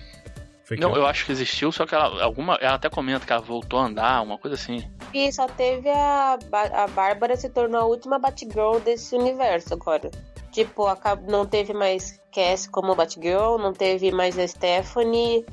[0.78, 3.78] não, eu acho que existiu, só que ela, alguma, ela até comenta que ela voltou
[3.78, 4.88] a andar, uma coisa assim.
[5.12, 6.38] E só teve a,
[6.72, 10.10] a Bárbara se tornou a última Batgirl desse universo agora.
[10.52, 10.84] Tipo,
[11.28, 15.44] não teve mais Cass como Batgirl, não teve mais a Stephanie.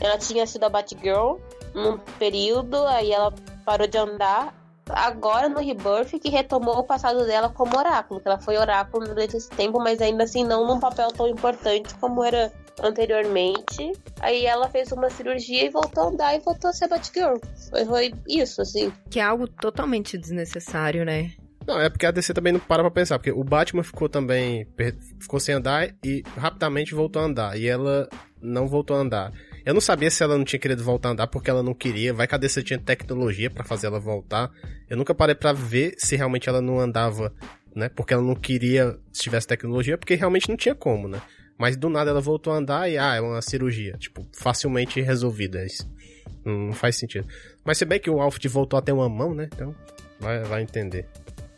[0.00, 1.36] Ela tinha sido a Batgirl
[1.74, 3.32] num período, aí ela
[3.64, 4.54] parou de andar.
[4.86, 9.36] Agora no Rebirth que retomou o passado dela como oráculo, que ela foi oráculo durante
[9.36, 13.92] esse tempo, mas ainda assim não num papel tão importante como era anteriormente.
[14.20, 17.36] Aí ela fez uma cirurgia e voltou a andar e voltou a ser Batgirl.
[17.70, 18.92] Foi, foi isso, assim.
[19.10, 21.32] Que é algo totalmente desnecessário, né?
[21.66, 24.66] Não, é porque a DC também não para pra pensar, porque o Batman ficou também.
[25.18, 27.58] ficou sem andar e rapidamente voltou a andar.
[27.58, 28.08] E ela
[28.40, 29.32] não voltou a andar.
[29.64, 32.12] Eu não sabia se ela não tinha querido voltar a andar porque ela não queria.
[32.12, 34.50] Vai que a DC tinha tecnologia para fazer ela voltar.
[34.88, 37.32] Eu nunca parei para ver se realmente ela não andava,
[37.74, 37.88] né?
[37.88, 41.20] Porque ela não queria se tivesse tecnologia, porque realmente não tinha como, né?
[41.56, 43.96] Mas do nada ela voltou a andar e, ah, é uma cirurgia.
[43.98, 45.64] Tipo, facilmente resolvida.
[45.64, 45.88] Isso
[46.44, 47.26] não faz sentido.
[47.64, 49.48] Mas se bem que o Alfred voltou a ter uma mão, né?
[49.52, 49.74] Então,
[50.20, 51.06] vai, vai entender.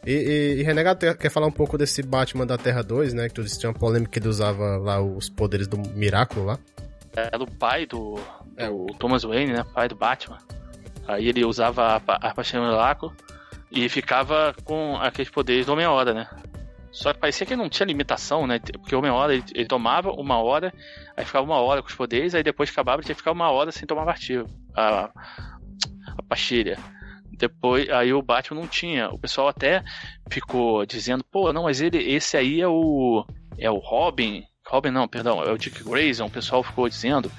[0.07, 3.29] E, e, e, Renegado quer falar um pouco desse Batman da Terra 2, né?
[3.29, 6.47] Que tu disse que tinha uma polêmica que ele usava lá os poderes do Miraculo
[6.47, 6.59] lá.
[7.16, 8.18] É do pai do,
[8.57, 8.68] é.
[8.68, 9.64] o Thomas Wayne, né?
[9.74, 10.38] Pai do Batman.
[11.09, 13.14] Aí ele usava a, a paixão Miraculo
[13.70, 16.29] e ficava com aqueles poderes do Homem-Hora, né?
[16.90, 18.59] Só que parecia que não tinha limitação, né?
[18.59, 20.72] Porque uma hora ele, ele, tomava uma hora,
[21.14, 23.50] aí ficava uma hora com os poderes, aí depois acabava, ele tinha que ficar uma
[23.50, 25.11] hora sem tomar partido, a,
[26.07, 26.79] a pastilha.
[27.33, 29.11] Depois, aí o Batman não tinha.
[29.11, 29.85] O pessoal até
[30.31, 33.26] ficou dizendo, pô, não, mas ele, esse aí é o
[33.59, 34.44] é o Robin.
[34.68, 36.26] Robin não, perdão, é o Dick Grayson.
[36.26, 37.31] O pessoal ficou dizendo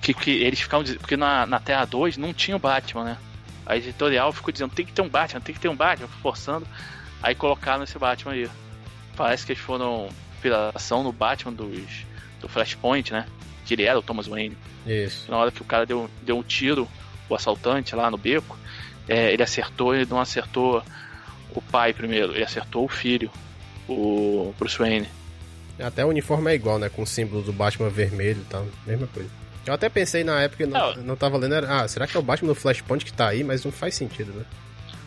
[0.00, 3.18] que, que eles ficavam porque na, na Terra 2 não tinha o Batman, né?
[3.64, 6.66] A editorial ficou dizendo, tem que ter um Batman, tem que ter um Batman, forçando.
[7.22, 8.48] Aí colocaram esse Batman aí.
[9.16, 12.04] Parece que eles foram inspiração no Batman dos,
[12.40, 13.26] do Flashpoint, né?
[13.64, 14.56] Que ele era o Thomas Wayne.
[14.86, 15.30] Isso.
[15.30, 16.88] Na hora que o cara deu, deu um tiro,
[17.28, 18.56] o assaltante lá no beco,
[19.08, 20.82] é, ele acertou, ele não acertou
[21.54, 23.30] o pai primeiro, ele acertou o filho,
[23.88, 25.08] o Bruce Wayne.
[25.78, 26.88] Até o uniforme é igual, né?
[26.88, 29.28] Com o símbolo do Batman vermelho e tal, mesma coisa.
[29.66, 32.20] Eu até pensei na época, não, não, não tava lendo, era, ah, será que é
[32.20, 33.42] o Batman do Flashpoint que tá aí?
[33.42, 34.44] Mas não faz sentido, né?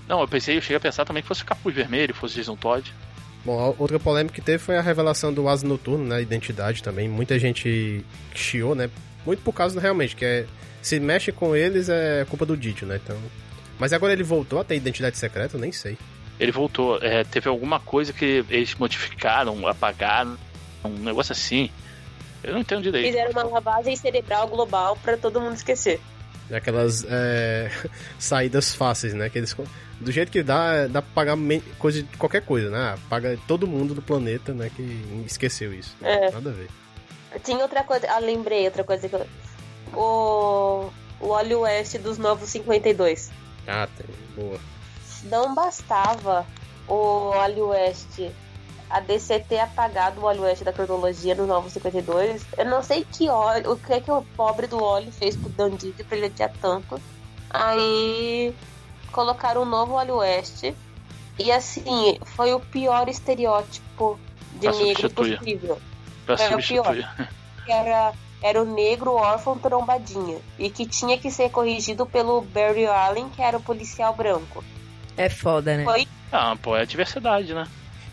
[0.08, 2.56] Não, eu pensei, eu cheguei a pensar também que fosse o capuz vermelho, fosse Jason
[2.56, 2.94] Todd.
[3.46, 6.22] Bom, outra polêmica que teve foi a revelação do Asa Noturno, né?
[6.22, 7.08] Identidade também.
[7.08, 8.04] Muita gente
[8.34, 8.90] chiou, né?
[9.26, 10.46] Muito por causa, realmente, que é.
[10.82, 13.00] Se mexe com eles é culpa do Didio, né?
[13.04, 13.18] Então.
[13.78, 15.56] Mas agora ele voltou a ter identidade secreta?
[15.56, 15.98] Eu nem sei.
[16.40, 16.98] Ele voltou.
[17.02, 20.38] É, teve alguma coisa que eles modificaram, apagaram,
[20.84, 21.70] um negócio assim.
[22.44, 23.08] Eu não entendo direito.
[23.08, 26.00] Fizeram uma lavagem cerebral global para todo mundo esquecer.
[26.52, 27.70] Aquelas é,
[28.18, 29.30] saídas fáceis, né?
[29.30, 29.56] Que eles,
[30.00, 31.38] do jeito que dá, dá pra pagar
[31.78, 32.98] coisa de qualquer coisa, né?
[33.10, 34.72] Paga todo mundo do planeta, né?
[34.76, 35.96] Que esqueceu isso.
[36.02, 36.32] É.
[36.32, 36.70] Nada a ver.
[37.44, 38.08] Tinha outra coisa.
[38.10, 39.28] Ah, lembrei outra coisa que eu...
[39.94, 40.90] O.
[41.22, 43.30] O óleo oeste dos novos 52.
[43.68, 44.08] Ah, tem.
[44.36, 44.60] Boa.
[45.24, 46.46] Não bastava
[46.88, 48.32] o óleo oeste
[48.90, 52.46] a DC ter apagado o óleo oeste da cronologia no Novo 52.
[52.58, 55.50] Eu não sei que óleo, o que é que o pobre do óleo fez pro
[55.50, 57.00] Dandidi pra ele adiar tanto.
[57.50, 58.54] Aí
[59.12, 60.76] colocaram um novo óleo oeste.
[61.38, 64.20] E assim, foi o pior estereótipo
[64.54, 65.82] de pra negro possível.
[66.26, 66.96] Pra foi o pior.
[67.68, 70.40] Era, era o negro órfão trombadinha.
[70.58, 74.64] E que tinha que ser corrigido pelo Barry Allen, que era o policial branco.
[75.16, 75.84] É foda, né?
[75.84, 76.08] Foi...
[76.32, 77.68] Ah, pô, é a diversidade, né?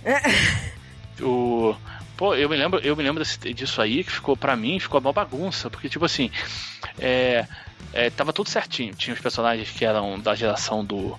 [1.20, 1.74] o
[2.16, 5.00] pô, eu me lembro, eu me lembro desse, disso aí que ficou para mim, ficou
[5.00, 6.30] uma bagunça, porque tipo assim,
[6.98, 7.46] é,
[7.92, 8.94] é, tava tudo certinho.
[8.94, 11.18] Tinha os personagens que eram da geração do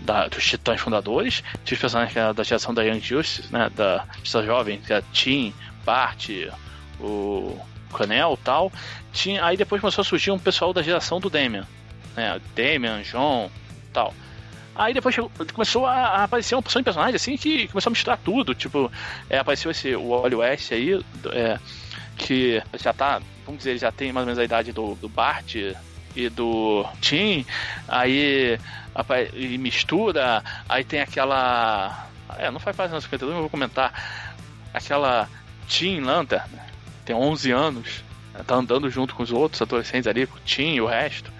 [0.00, 3.68] da, dos Titãs Fundadores, tinha os personagens que eram da geração da Young Justice, né,
[3.74, 5.52] da Justiça Jovem, que era Tim,
[5.84, 6.30] Bart,
[7.00, 7.58] o
[7.92, 8.72] Canel tal.
[9.12, 11.66] Tinha, aí depois começou a surgir um pessoal da geração do Damian,
[12.16, 13.50] né, Damian, John,
[13.92, 14.14] tal.
[14.78, 15.16] Aí depois
[15.52, 18.54] começou a, aparecer uma porção de personagens assim que começou a misturar tudo.
[18.54, 18.90] Tipo,
[19.28, 21.58] é, apareceu esse o Wally West aí, é,
[22.16, 25.08] que já tá, vamos dizer, ele já tem mais ou menos a idade do, do
[25.08, 25.56] Bart
[26.14, 27.44] e do Tim.
[27.88, 28.56] Aí
[29.34, 32.06] e mistura, aí tem aquela.
[32.36, 33.92] É, não faz parte da 52, não vou comentar.
[34.72, 35.28] Aquela
[35.66, 36.48] Tim Lantern,
[37.04, 38.04] tem 11 anos,
[38.46, 41.32] tá andando junto com os outros adolescentes ali, com o Tim e o resto.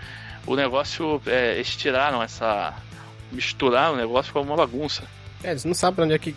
[0.44, 2.74] O negócio, é, eles tiraram essa
[3.32, 5.02] misturar o negócio foi uma bagunça.
[5.42, 6.34] É, eles não sabem pra onde é que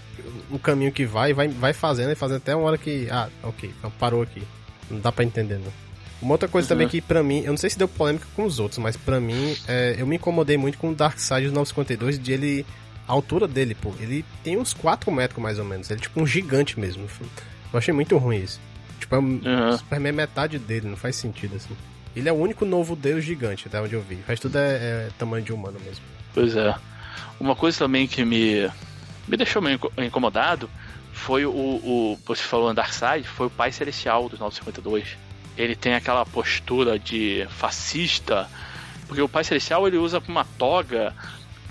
[0.49, 3.08] o caminho que vai, vai, vai fazendo e fazendo até uma hora que.
[3.10, 4.43] Ah, ok, então parou aqui.
[4.89, 5.71] Não dá pra entender, não.
[6.21, 6.69] Uma outra coisa uhum.
[6.69, 9.19] também que pra mim, eu não sei se deu polêmica com os outros, mas pra
[9.19, 12.65] mim, é, eu me incomodei muito com o Dark Side do 952 de ele.
[13.08, 15.89] A altura dele, pô, ele tem uns 4 metros mais ou menos.
[15.89, 17.08] Ele é tipo um gigante mesmo.
[17.73, 18.60] Eu achei muito ruim isso.
[18.99, 19.77] Tipo, é, uhum.
[19.77, 21.75] Superman é metade dele, não faz sentido assim.
[22.15, 24.15] Ele é o único novo deus gigante, até onde eu vi.
[24.15, 26.04] O resto tudo é, é tamanho de humano mesmo.
[26.33, 26.75] Pois é.
[27.39, 28.69] Uma coisa também que me,
[29.27, 30.69] me deixou meio incomodado
[31.11, 32.19] foi o, o.
[32.25, 35.17] Você falou no Side foi o Pai Celestial dos 952.
[35.57, 38.49] Ele tem aquela postura de fascista,
[39.07, 41.13] porque o Pai Celestial ele usa uma toga,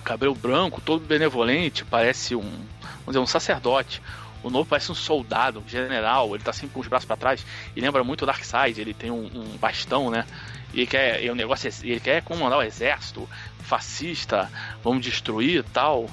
[0.05, 4.03] cabelo branco, todo benevolente, parece um, vamos dizer, um sacerdote.
[4.43, 7.45] O novo parece um soldado, um general, ele tá sempre com os braços para trás
[7.77, 10.25] e lembra muito o Darkseid, ele tem um, um bastão, né?
[10.73, 13.29] E quer, e o negócio é, ele quer comandar o exército,
[13.71, 14.51] fascista,
[14.83, 16.11] vamos destruir e tal.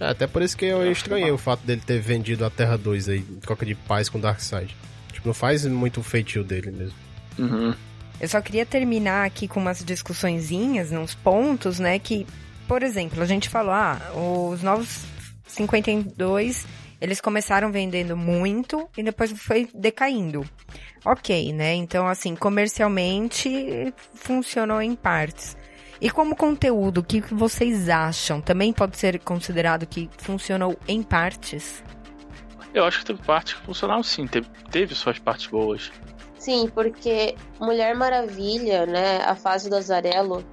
[0.00, 3.08] É, até por isso que eu estranhei o fato dele ter vendido a Terra 2
[3.08, 4.76] aí, em troca de paz com Darkseid.
[5.12, 6.98] Tipo, não faz muito o feitio dele mesmo.
[7.38, 7.72] Uhum.
[8.20, 12.26] Eu só queria terminar aqui com umas discussõezinhas, uns pontos, né, que,
[12.66, 14.00] por exemplo, a gente falou, ah,
[14.50, 15.04] os novos
[15.46, 16.66] 52,
[17.00, 20.44] eles começaram vendendo muito e depois foi decaindo.
[21.04, 21.74] Ok, né?
[21.74, 25.56] Então, assim, comercialmente funcionou em partes.
[26.00, 28.40] E como conteúdo, o que vocês acham?
[28.40, 31.82] Também pode ser considerado que funcionou em partes?
[32.74, 35.90] Eu acho que teve partes que funcionaram sim, teve, teve suas partes boas.
[36.38, 40.44] Sim, porque Mulher Maravilha, né, a fase do Azarelo,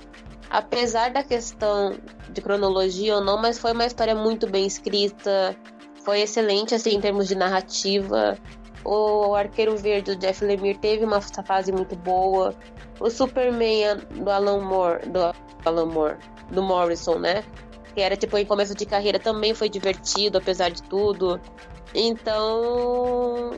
[0.50, 1.98] apesar da questão
[2.30, 5.56] de cronologia ou não, mas foi uma história muito bem escrita,
[6.04, 8.38] foi excelente assim em termos de narrativa.
[8.86, 12.54] O Arqueiro Verde do Jeff Lemire teve uma fase muito boa.
[13.00, 15.34] O Superman do Alan Moore, do
[15.66, 16.18] Alan Moore,
[16.52, 17.44] do Morrison, né?
[17.94, 21.40] Que era tipo em começo de carreira também foi divertido, apesar de tudo.
[21.94, 23.52] Então,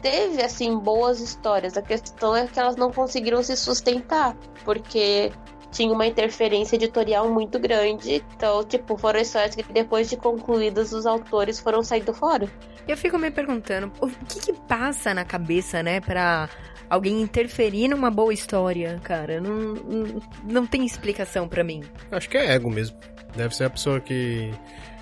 [0.00, 1.76] teve assim boas histórias.
[1.76, 5.32] A questão é que elas não conseguiram se sustentar, porque
[5.76, 8.24] tinha uma interferência editorial muito grande.
[8.34, 12.48] Então, tipo, foram histórias que depois de concluídas os autores foram saindo fora.
[12.88, 16.48] Eu fico me perguntando, o que que passa na cabeça, né, pra
[16.88, 19.40] alguém interferir numa boa história, cara?
[19.40, 21.82] Não, não, não tem explicação para mim.
[22.10, 22.96] Acho que é ego mesmo.
[23.34, 24.50] Deve ser a pessoa que...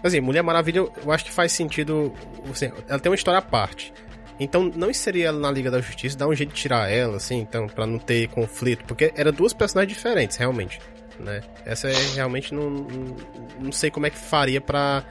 [0.02, 2.12] Assim, Mulher Maravilha, eu acho que faz sentido...
[2.50, 3.92] Assim, ela tem uma história à parte.
[4.38, 7.38] Então não seria ela na Liga da Justiça, dar um jeito de tirar ela, assim,
[7.38, 10.80] então, para não ter conflito, porque eram duas personagens diferentes, realmente,
[11.20, 11.40] né?
[11.64, 13.16] Essa é realmente não, não,
[13.60, 15.04] não sei como é que faria para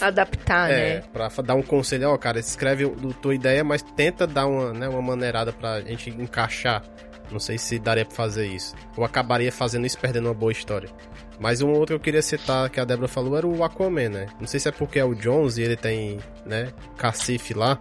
[0.00, 1.02] adaptar, é, né?
[1.12, 4.88] Pra dar um conselho, ó, cara, escreve a tua ideia, mas tenta dar uma, né,
[4.88, 6.82] uma maneirada pra gente encaixar.
[7.30, 8.74] Não sei se daria pra fazer isso.
[8.96, 10.90] Ou acabaria fazendo isso perdendo uma boa história.
[11.38, 14.26] Mas um outro que eu queria citar que a Débora falou era o Aquaman, né?
[14.38, 17.78] Não sei se é porque é o Jones e ele tem, né, cacife lá.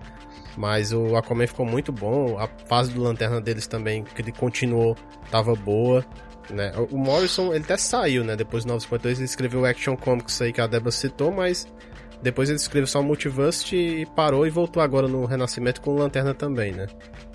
[0.57, 2.37] Mas o Aquaman ficou muito bom.
[2.37, 4.95] A fase do Lanterna deles também, que ele continuou,
[5.29, 6.05] tava boa.
[6.49, 6.71] Né?
[6.91, 8.35] O Morrison, ele até saiu, né?
[8.35, 11.65] Depois do 952 ele escreveu o Action Comics aí que a Débora citou, mas
[12.21, 15.97] depois ele escreveu só o Multiverse e parou e voltou agora no Renascimento com o
[15.97, 16.87] Lanterna também, né?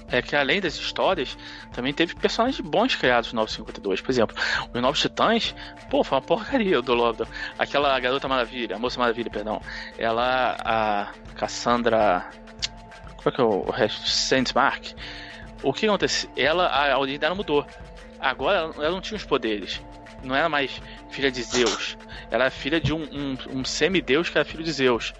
[0.08, 1.36] é que além das histórias,
[1.72, 4.00] também teve personagens bons criados no 952.
[4.00, 4.36] Por exemplo,
[4.72, 5.54] os Novos Titãs,
[5.90, 7.26] pô, foi uma porcaria do Lobo.
[7.58, 9.60] Aquela Garota Maravilha, a Moça Maravilha, perdão.
[9.98, 12.28] Ela, a Cassandra.
[13.26, 14.08] É que é o resto?
[14.08, 14.94] Sandsmark.
[15.62, 16.28] O que acontece?
[16.36, 17.66] Ela, a, origem dela mudou.
[18.20, 19.82] Agora ela não tinha os poderes.
[20.22, 21.98] Não era mais filha de Zeus.
[22.30, 25.12] Ela era filha de um, um, um semideus que era filho de Zeus.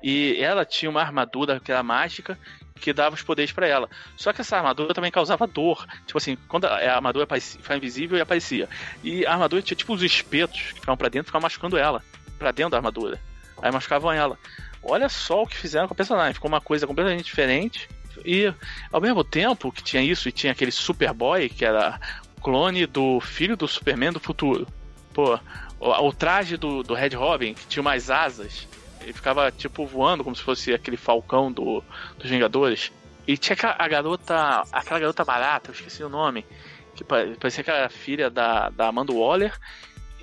[0.00, 2.38] E ela tinha uma armadura que era mágica
[2.76, 3.90] que dava os poderes para ela.
[4.16, 5.84] Só que essa armadura também causava dor.
[6.06, 8.68] Tipo assim, quando a armadura ficava invisível e aparecia.
[9.02, 12.04] E a armadura tinha tipo os espetos que ficavam pra dentro, ficavam machucando ela.
[12.38, 13.20] Pra dentro da armadura.
[13.60, 14.38] Aí machucavam ela.
[14.82, 16.34] Olha só o que fizeram com o personagem.
[16.34, 17.88] Ficou uma coisa completamente diferente.
[18.24, 18.52] E
[18.92, 22.00] ao mesmo tempo que tinha isso e tinha aquele Superboy, que era
[22.42, 24.66] clone do filho do Superman do futuro.
[25.12, 25.38] Pô,
[25.80, 28.66] o, o traje do, do Red Robin, que tinha mais asas,
[29.00, 31.82] ele ficava, tipo, voando como se fosse aquele falcão do,
[32.18, 32.92] dos Vingadores.
[33.26, 36.46] E tinha a garota, aquela garota barata, eu esqueci o nome,
[36.94, 39.54] que parecia que era filha da, da Amanda Waller.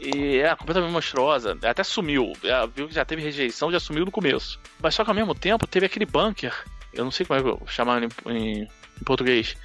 [0.05, 2.33] E era completamente monstruosa, até sumiu.
[2.43, 4.59] Ela viu que já teve rejeição, já sumiu no começo.
[4.79, 6.53] Mas só que ao mesmo tempo teve aquele bunker,
[6.93, 9.57] eu não sei como é que eu chamar em, em, em português.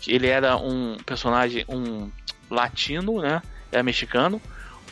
[0.00, 2.08] Que ele era um personagem, um
[2.48, 3.42] latino, né?
[3.72, 4.40] Era mexicano,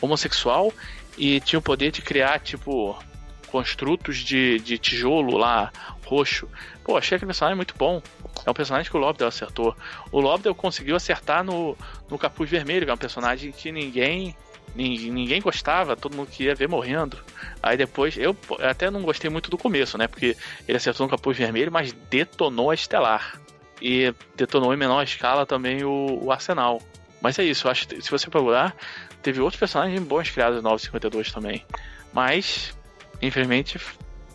[0.01, 0.73] homossexual,
[1.17, 3.01] e tinha o poder de criar, tipo,
[3.47, 5.71] construtos de, de tijolo lá,
[6.05, 6.49] roxo.
[6.83, 8.01] Pô, achei aquele personagem muito bom.
[8.45, 9.75] É um personagem que o Lobdell acertou.
[10.11, 11.77] O Lobdell conseguiu acertar no,
[12.09, 14.35] no Capuz Vermelho, que é um personagem que ninguém
[14.75, 17.17] ninguém, gostava, todo mundo queria ver morrendo.
[17.61, 20.07] Aí depois, eu até não gostei muito do começo, né?
[20.07, 20.35] Porque
[20.67, 23.39] ele acertou no Capuz Vermelho, mas detonou a Estelar.
[23.81, 26.81] E detonou em menor escala também o, o Arsenal.
[27.21, 28.75] Mas é isso, acho que se você procurar,
[29.21, 31.65] teve outros personagens bons criados no 952 também.
[32.13, 32.73] Mas
[33.21, 33.79] infelizmente,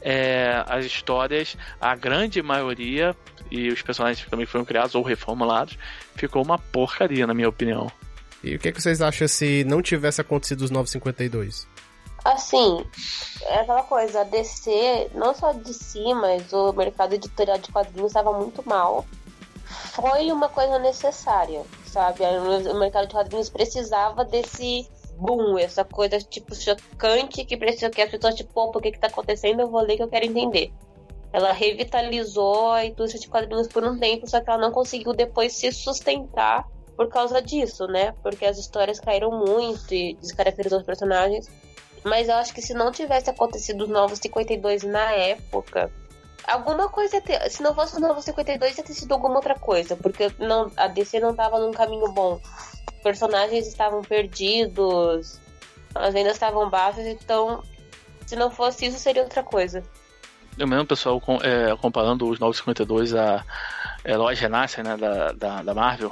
[0.01, 3.17] é, as histórias, a grande maioria,
[3.51, 5.79] e os personagens também foram criados ou reformulados,
[6.15, 7.91] ficou uma porcaria, na minha opinião.
[8.45, 11.67] E o que, é que vocês acham se não tivesse acontecido os 952?
[12.23, 12.85] Assim,
[13.41, 18.11] é aquela coisa, a DC, não só de si, mas o mercado editorial de quadrinhos
[18.11, 19.07] estava muito mal.
[19.65, 22.23] Foi uma coisa necessária, sabe?
[22.23, 28.11] O mercado de quadrinhos precisava desse boom, essa coisa tipo chocante que precisa que as
[28.11, 29.61] pessoas tipo, pô, por que que tá acontecendo?
[29.61, 30.71] Eu vou ler que eu quero entender.
[31.33, 35.55] Ela revitalizou a indústria de quadrinhos por um tempo, só que ela não conseguiu depois
[35.55, 38.15] se sustentar por causa disso, né?
[38.23, 41.49] Porque as histórias caíram muito e descaracterizou os personagens.
[42.05, 45.91] Mas eu acho que se não tivesse acontecido os Novos 52 na época,
[46.47, 49.97] alguma coisa ter, se não fosse os Novos 52 ia ter sido alguma outra coisa,
[49.97, 52.39] porque não, a DC não tava num caminho bom
[53.05, 55.39] personagens estavam perdidos,
[55.95, 57.63] as vendas estavam baixas, então
[58.27, 59.85] se não fosse isso seria outra coisa.
[60.57, 63.45] Eu mesmo, pessoal, com, é, comparando os 952 a
[64.05, 66.11] Heróis Renascem, né, da, da, da Marvel,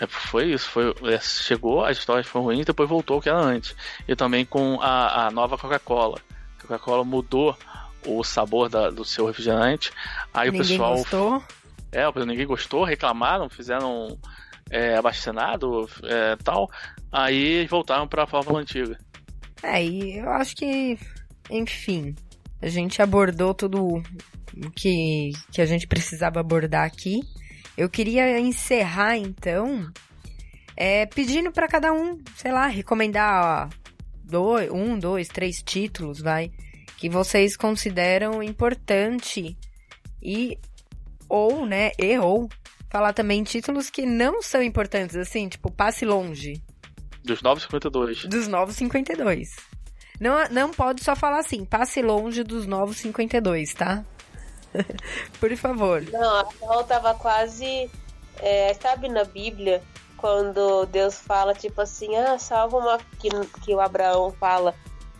[0.00, 3.38] é, foi isso, foi, é, chegou, as histórias foram ruins, depois voltou o que era
[3.38, 3.74] antes.
[4.06, 6.18] E também com a, a nova Coca-Cola.
[6.58, 7.56] A Coca-Cola mudou
[8.06, 9.92] o sabor da, do seu refrigerante.
[10.32, 10.96] Aí ninguém o pessoal.
[10.96, 11.42] Gostou.
[11.92, 14.18] É, ninguém gostou, reclamaram, fizeram
[14.70, 15.30] é, abaixo
[16.04, 16.68] é, tal,
[17.12, 18.98] aí voltaram para a fórmula antiga.
[19.62, 20.98] É, e eu acho que,
[21.48, 22.14] enfim,
[22.60, 27.20] a gente abordou tudo o que, que a gente precisava abordar aqui.
[27.76, 29.90] Eu queria encerrar, então,
[30.76, 33.68] é, pedindo para cada um, sei lá, recomendar
[34.22, 36.50] dois, um, dois, três títulos, vai,
[36.96, 39.56] que vocês consideram importante
[40.22, 40.58] e
[41.28, 42.48] ou, né, e ou
[42.90, 46.62] falar também títulos que não são importantes, assim, tipo, passe longe.
[47.24, 48.26] Dos 952.
[48.26, 49.56] Dos 952.
[50.20, 54.04] Não, não pode só falar assim, passe longe dos 952, tá?
[55.40, 56.02] Por favor.
[56.10, 57.90] Não, a Paul tava quase.
[58.38, 59.82] É, sabe na Bíblia,
[60.16, 62.98] quando Deus fala, tipo assim, ah, salva uma.
[63.18, 63.28] Que,
[63.62, 64.74] que o Abraão fala,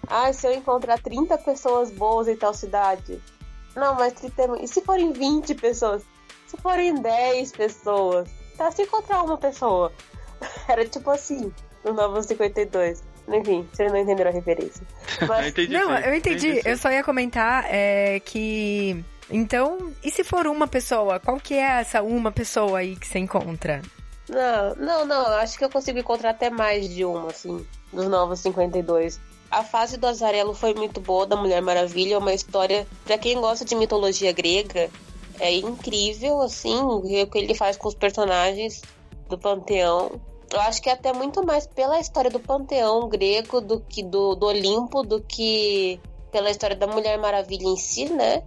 [0.08, 3.20] ah, se eu encontrar 30 pessoas boas em tal cidade.
[3.74, 4.62] Não, mas 30.
[4.62, 6.02] E se forem 20 pessoas?
[6.54, 8.70] se forem 10 pessoas, tá?
[8.70, 9.92] Se encontrar uma pessoa.
[10.68, 11.52] Era tipo assim,
[11.84, 13.02] no Novo 52.
[13.26, 14.86] Enfim, vocês não entenderam a referência.
[15.26, 15.48] Mas...
[15.48, 16.48] entendi, não, eu entendi.
[16.48, 19.04] entendi eu só ia comentar é, que.
[19.30, 21.18] Então, e se for uma pessoa?
[21.18, 23.80] Qual que é essa uma pessoa aí que você encontra?
[24.28, 25.26] Não, não, não.
[25.38, 29.20] Acho que eu consigo encontrar até mais de uma, assim, dos Novos 52.
[29.50, 32.14] A fase do Azarelo foi muito boa, da Mulher Maravilha.
[32.14, 34.90] É uma história, para quem gosta de mitologia grega,
[35.38, 38.82] é incrível, assim, o que ele faz com os personagens
[39.28, 40.20] do panteão.
[40.52, 44.34] Eu acho que é até muito mais pela história do panteão grego do que do,
[44.34, 46.00] do Olimpo, do que
[46.34, 48.42] pela história da Mulher Maravilha em si, né?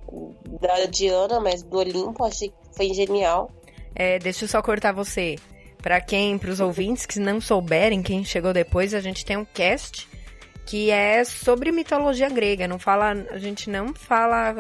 [0.60, 3.50] Da Diana, mas do Olimpo, achei que foi genial.
[3.96, 5.38] É, deixa eu só cortar você.
[5.82, 9.46] Para quem, para os ouvintes que não souberem, quem chegou depois, a gente tem um
[9.46, 10.06] cast
[10.66, 12.68] que é sobre mitologia grega.
[12.68, 14.54] Não fala, a gente não fala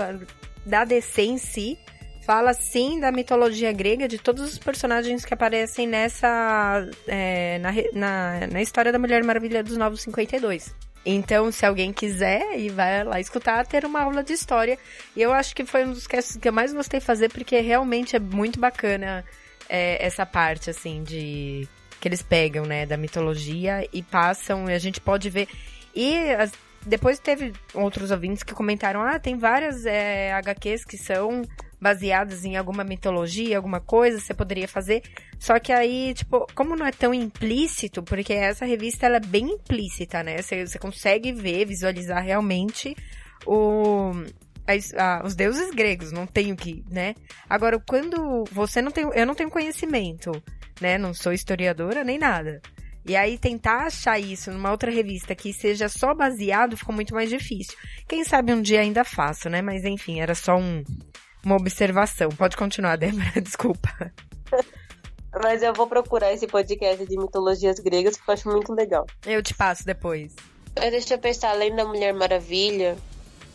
[0.65, 1.77] da DC em si,
[2.25, 6.87] fala sim da mitologia grega, de todos os personagens que aparecem nessa.
[7.05, 10.86] É, na, na, na história da Mulher Maravilha dos Novos 52.
[11.09, 14.77] Então, se alguém quiser e vai lá escutar, ter uma aula de história.
[15.15, 17.61] E eu acho que foi um dos casts que eu mais gostei de fazer, porque
[17.61, 19.23] realmente é muito bacana
[19.69, 21.65] é, essa parte, assim, de.
[22.01, 25.47] que eles pegam, né, da mitologia e passam, e a gente pode ver.
[25.95, 26.51] E as,
[26.85, 31.41] depois teve outros ouvintes que comentaram: ah, tem várias é, HQs que são
[31.79, 35.03] baseadas em alguma mitologia, alguma coisa, você poderia fazer.
[35.39, 39.51] Só que aí, tipo, como não é tão implícito, porque essa revista ela é bem
[39.51, 40.41] implícita, né?
[40.41, 42.95] Você, você consegue ver, visualizar realmente
[43.45, 44.11] o,
[44.65, 47.13] a, a, os deuses gregos, não tenho que, né?
[47.49, 50.31] Agora, quando você não tem, eu não tenho conhecimento,
[50.81, 50.97] né?
[50.97, 52.61] Não sou historiadora nem nada.
[53.05, 57.29] E aí tentar achar isso numa outra revista que seja só baseado ficou muito mais
[57.29, 57.73] difícil.
[58.05, 59.61] Quem sabe um dia ainda faço, né?
[59.61, 60.83] Mas enfim, era só um,
[61.47, 62.29] uma observação.
[62.29, 64.11] Pode continuar, Débora, desculpa.
[65.41, 69.05] Mas eu vou procurar esse podcast de mitologias gregas porque eu acho muito legal.
[69.25, 70.35] Eu te passo depois.
[70.75, 72.97] Deixa eu pensar, além da Mulher Maravilha,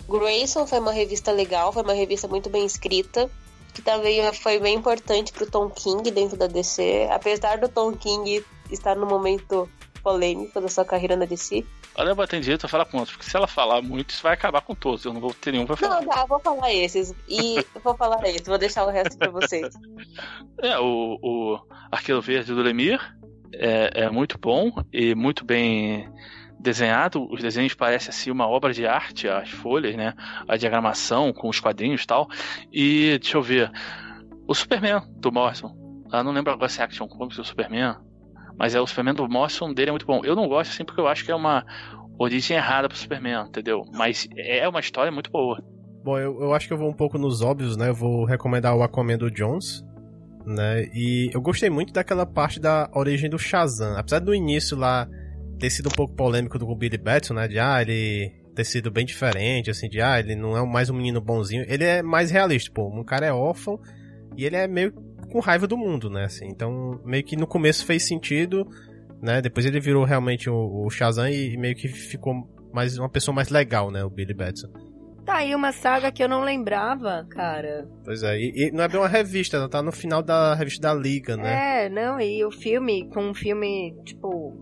[0.08, 3.30] Grayson foi uma revista legal, foi uma revista muito bem escrita,
[3.72, 7.08] que também foi bem importante pro Tom King dentro da DC.
[7.10, 9.68] Apesar do Tom King estar no momento
[10.02, 11.64] polêmico da sua carreira na DC,
[11.94, 14.62] a Débora tem direito a falar quantos, porque se ela falar muito, isso vai acabar
[14.62, 15.04] com todos.
[15.04, 16.00] Eu não vou ter nenhum pra falar.
[16.00, 17.14] Não, tá, vou falar esses.
[17.28, 19.74] E vou falar esses, vou deixar o resto pra vocês.
[20.62, 21.58] É, o, o
[21.90, 23.00] Arqueiro Verde do Lemir
[23.52, 26.08] é, é muito bom e muito bem
[26.62, 30.14] desenhado, os desenhos parecem assim uma obra de arte, as folhas, né?
[30.46, 32.28] A diagramação com os quadrinhos e tal.
[32.72, 33.70] E deixa eu ver.
[34.46, 35.76] O Superman do Morrison.
[36.12, 37.96] Eu não lembro agora se é Action Comics do Superman.
[38.58, 40.20] Mas é o Superman do Morrison dele é muito bom.
[40.24, 41.64] Eu não gosto assim porque eu acho que é uma
[42.18, 43.82] origem errada pro Superman, entendeu?
[43.92, 45.62] Mas é uma história muito boa.
[46.04, 47.88] Bom, eu, eu acho que eu vou um pouco nos óbvios, né?
[47.88, 49.84] Eu vou recomendar o Aquaman do Jones,
[50.44, 50.84] né?
[50.94, 53.96] E eu gostei muito daquela parte da origem do Shazam.
[53.96, 55.08] Apesar do início lá
[55.58, 57.46] ter sido um pouco polêmico do Billy Batson, né?
[57.46, 60.94] De, ah, ele ter sido bem diferente, assim, de, ah, ele não é mais um
[60.94, 61.64] menino bonzinho.
[61.68, 62.88] Ele é mais realista, pô.
[62.88, 63.80] Um cara é órfão
[64.36, 64.92] e ele é meio
[65.32, 66.24] com raiva do mundo, né?
[66.24, 68.68] Assim, então, meio que no começo fez sentido,
[69.20, 69.40] né?
[69.40, 72.34] Depois ele virou realmente o, o Shazam e, meio que ficou
[72.72, 74.04] mais uma pessoa mais legal, né?
[74.04, 74.68] O Billy Batson.
[75.24, 77.88] Tá aí uma saga que eu não lembrava, cara.
[78.04, 80.82] Pois é, e, e não é bem uma revista, ela tá no final da revista
[80.82, 81.84] da Liga, né?
[81.84, 84.52] É, não, e o filme, com um filme, tipo,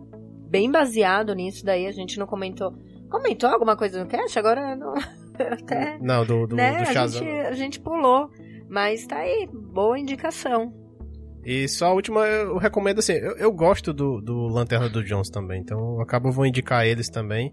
[0.50, 2.74] bem baseado nisso daí, a gente não comentou.
[3.08, 4.38] Comentou alguma coisa no cast?
[4.38, 4.94] Agora não.
[5.40, 6.82] Até, não, do, do, né?
[6.82, 7.22] do Shazam.
[7.22, 8.30] A gente, a gente pulou.
[8.70, 10.72] Mas tá aí, boa indicação.
[11.44, 15.28] E só a última, eu recomendo assim, eu, eu gosto do, do Lanterna do Jones
[15.28, 17.52] também, então eu acabo vou indicar eles também,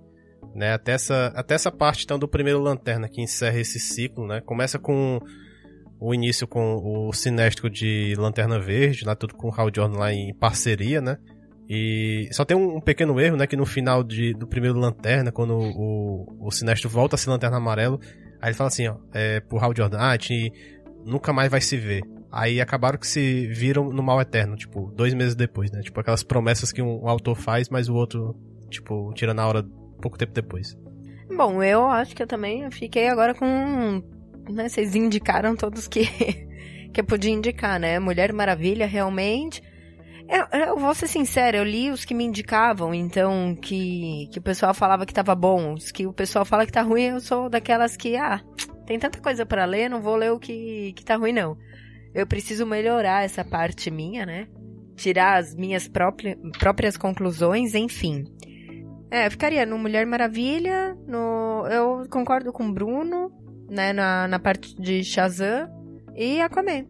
[0.53, 0.73] né?
[0.73, 4.41] Até essa, até essa parte então do primeiro Lanterna que encerra esse ciclo, né?
[4.41, 5.19] Começa com
[5.99, 10.13] o início com o Sinestro de Lanterna Verde, lá tudo com o Hal Jordan lá
[10.13, 11.17] em parceria, né?
[11.69, 13.47] E só tem um, pequeno erro, né?
[13.47, 17.57] Que no final de, do primeiro Lanterna, quando o, o, Sinestro volta a ser Lanterna
[17.57, 17.99] Amarelo,
[18.39, 20.53] aí ele fala assim, ó, é, pro Hal Jordan, ah, te,
[21.07, 22.03] nunca mais vai se ver.
[22.31, 25.81] Aí acabaram que se viram no mal eterno, tipo, dois meses depois, né?
[25.81, 28.35] Tipo, aquelas promessas que um, autor faz, mas o outro,
[28.69, 29.65] tipo, tira na hora
[30.01, 30.77] pouco tempo depois.
[31.35, 34.03] Bom, eu acho que eu também fiquei agora com.
[34.49, 36.05] Né, vocês indicaram todos que,
[36.93, 37.97] que eu podia indicar, né?
[37.97, 39.63] Mulher Maravilha, realmente.
[40.29, 44.41] Eu, eu, vou ser sincera, eu li os que me indicavam, então, que, que o
[44.41, 45.73] pessoal falava que tava bom.
[45.73, 48.41] Os que o pessoal fala que tá ruim, eu sou daquelas que, ah,
[48.87, 51.57] tem tanta coisa para ler, não vou ler o que, que tá ruim, não.
[52.15, 54.47] Eu preciso melhorar essa parte minha, né?
[54.95, 58.23] Tirar as minhas próprias, próprias conclusões, enfim.
[59.11, 61.67] É, ficaria no Mulher Maravilha, no.
[61.69, 63.29] Eu concordo com o Bruno,
[63.69, 63.91] né?
[63.91, 65.69] Na, na parte de Shazam
[66.15, 66.85] e Aquaman.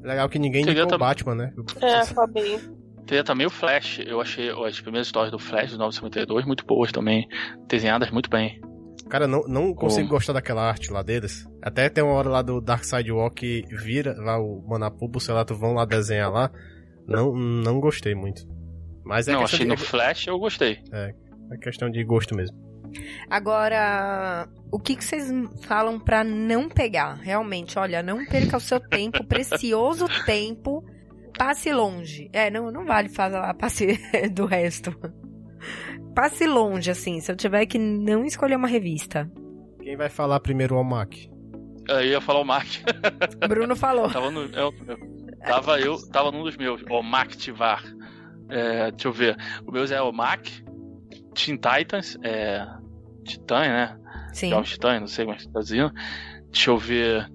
[0.00, 1.52] Legal que ninguém indicou o Batman, né?
[1.80, 2.60] É, Aquaman.
[3.04, 3.98] Teria também o Flash.
[4.06, 7.28] Eu achei as primeiras histórias do Flash, do 952, muito boas também.
[7.66, 8.60] Desenhadas muito bem.
[9.12, 10.18] Cara, não, não consigo Como?
[10.18, 11.46] gostar daquela arte lá deles.
[11.60, 15.54] Até tem uma hora lá do Dark Sidewalk vira lá o Manapubo, sei lá, tu
[15.54, 16.50] vão lá desenhar lá.
[17.06, 18.48] Não, não gostei muito.
[19.04, 19.66] Mas é não, achei de...
[19.66, 20.78] no Flash eu gostei.
[20.90, 21.12] É,
[21.52, 22.56] é questão de gosto mesmo.
[23.28, 25.30] Agora, o que, que vocês
[25.66, 27.16] falam para não pegar?
[27.16, 30.82] Realmente, olha, não perca o seu tempo, precioso tempo,
[31.36, 32.30] passe longe.
[32.32, 34.00] É, não, não vale falar passe
[34.32, 34.90] do resto.
[36.14, 39.30] Passe longe, assim, se eu tiver que não escolher uma revista.
[39.82, 41.14] Quem vai falar primeiro o Mac?
[41.88, 42.66] Eu ia falar o Mac.
[43.48, 44.10] Bruno falou.
[44.10, 44.72] tava, no, eu,
[45.44, 47.82] tava eu, tava num dos meus, o Mac Tivar.
[48.48, 49.36] É, deixa eu ver.
[49.66, 50.46] O meu é o Mac,
[51.34, 52.66] Teen Titans, é,
[53.24, 53.98] Titã, né?
[54.32, 54.50] Sim.
[54.50, 55.92] Jogos Titã, não sei como é que tá dizendo.
[56.50, 57.30] Deixa eu ver.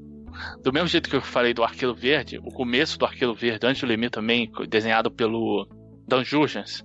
[0.61, 3.81] Do mesmo jeito que eu falei do Arqueiro Verde, o começo do Arqueiro Verde, antes
[3.81, 5.67] do Lemir também, desenhado pelo
[6.07, 6.83] Dan Jurgens.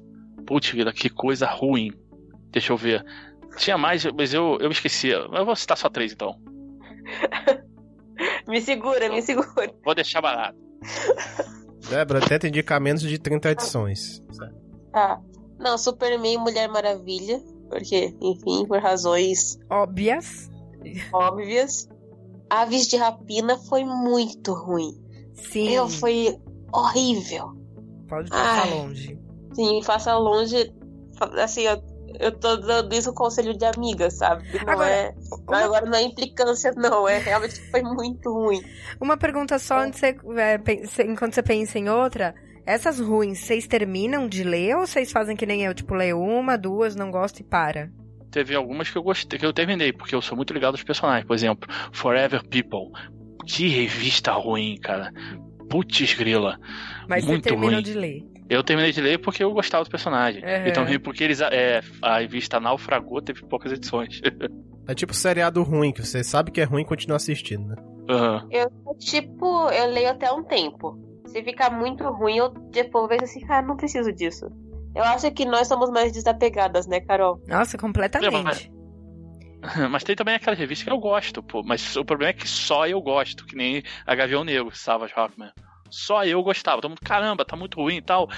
[0.52, 1.90] Putz, que coisa ruim.
[2.50, 3.02] Deixa eu ver.
[3.56, 5.08] Tinha mais, mas eu, eu esqueci.
[5.08, 6.38] Eu vou citar só três então.
[8.46, 9.74] me segura, me segura.
[9.82, 10.58] Vou deixar barato.
[11.88, 14.22] Débora, tenta indicar menos de 30 edições.
[14.92, 15.22] Tá.
[15.58, 17.40] Não, Superman e Mulher Maravilha.
[17.70, 20.50] Porque, enfim, por razões óbvias.
[21.14, 21.88] Óbvias.
[22.50, 25.02] Aves de Rapina foi muito ruim.
[25.32, 25.70] Sim.
[25.70, 26.36] Eu, foi
[26.70, 27.54] horrível.
[28.06, 29.21] Pode passar Ai, longe.
[29.54, 30.72] Sim, faça longe.
[31.42, 31.82] Assim, eu,
[32.20, 34.44] eu tô dando isso conselho de amiga, sabe?
[34.64, 35.14] Não agora, é.
[35.46, 35.58] Uma...
[35.58, 37.08] Agora não é implicância, não.
[37.08, 38.62] É realmente foi muito ruim.
[39.00, 39.86] Uma pergunta só é.
[39.86, 42.34] antes você, é, enquanto você pensa em outra.
[42.64, 46.56] Essas ruins, vocês terminam de ler ou vocês fazem que nem eu, tipo, leio uma,
[46.56, 47.90] duas, não gosto e para?
[48.30, 51.26] Teve algumas que eu gostei, que eu terminei, porque eu sou muito ligado aos personagens.
[51.26, 52.92] Por exemplo, Forever People.
[53.46, 55.12] Que revista ruim, cara.
[55.68, 56.56] Putz grila.
[57.08, 57.82] Mas muito você terminou ruim.
[57.82, 58.31] de ler.
[58.52, 60.44] Eu terminei de ler porque eu gostava dos personagens.
[60.44, 60.66] Uhum.
[60.66, 64.20] E também porque eles, é, a revista naufragou, teve poucas edições.
[64.86, 67.76] é tipo seriado ruim, que você sabe que é ruim e continua assistindo, né?
[68.10, 68.48] Uhum.
[68.50, 70.98] Eu, tipo, eu leio até um tempo.
[71.26, 74.50] Se ficar muito ruim, eu depois vejo assim, cara, não preciso disso.
[74.94, 77.40] Eu acho que nós somos mais desapegadas, né, Carol?
[77.48, 78.70] Nossa, completamente.
[79.90, 81.62] Mas tem também aquela revista que eu gosto, pô.
[81.64, 85.52] Mas o problema é que só eu gosto, que nem a Gavião Negro, Savage Rockman.
[85.92, 86.80] Só eu gostava.
[86.80, 88.28] Todo mundo, caramba, tá muito ruim e tal.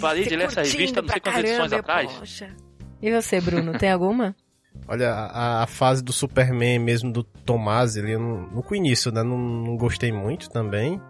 [0.00, 2.12] Parei de ler essa revista não sei quantas edições atrás.
[2.12, 2.56] Poxa.
[3.02, 4.34] E você, Bruno, tem alguma?
[4.88, 9.22] Olha, a, a, fase do Superman mesmo, do Tomás, ele no, no início, né?
[9.22, 11.00] Não, não gostei muito também.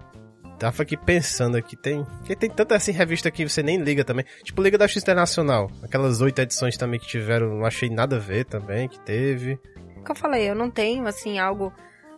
[0.59, 2.05] Tava aqui pensando aqui, tem.
[2.25, 4.25] Que tem tanta assim revista que você nem liga também.
[4.43, 5.71] Tipo Liga da X Internacional.
[5.83, 9.57] Aquelas oito edições também que tiveram, não achei nada a ver também, que teve.
[9.77, 11.73] Como eu falei, eu não tenho assim algo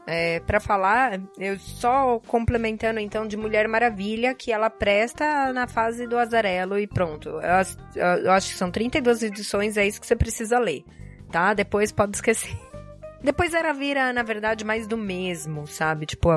[0.07, 1.21] é, para falar.
[1.39, 6.87] Eu só complementando então de Mulher Maravilha, que ela presta na fase do Azarelo e
[6.87, 7.29] pronto.
[7.29, 10.85] Eu, eu acho que são 32 edições, é isso que você precisa ler.
[11.31, 11.53] Tá?
[11.53, 12.57] Depois pode esquecer.
[13.23, 16.07] Depois ela vira, na verdade, mais do mesmo, sabe?
[16.07, 16.29] Tipo,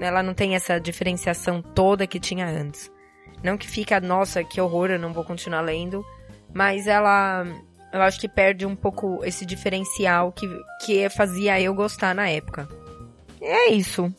[0.00, 2.90] ela não tem essa diferenciação toda que tinha antes.
[3.42, 6.04] Não que fica, nossa, que horror, eu não vou continuar lendo.
[6.52, 7.44] Mas ela.
[7.92, 10.48] Eu acho que perde um pouco esse diferencial que,
[10.84, 12.68] que fazia eu gostar na época.
[13.44, 14.10] E é isso.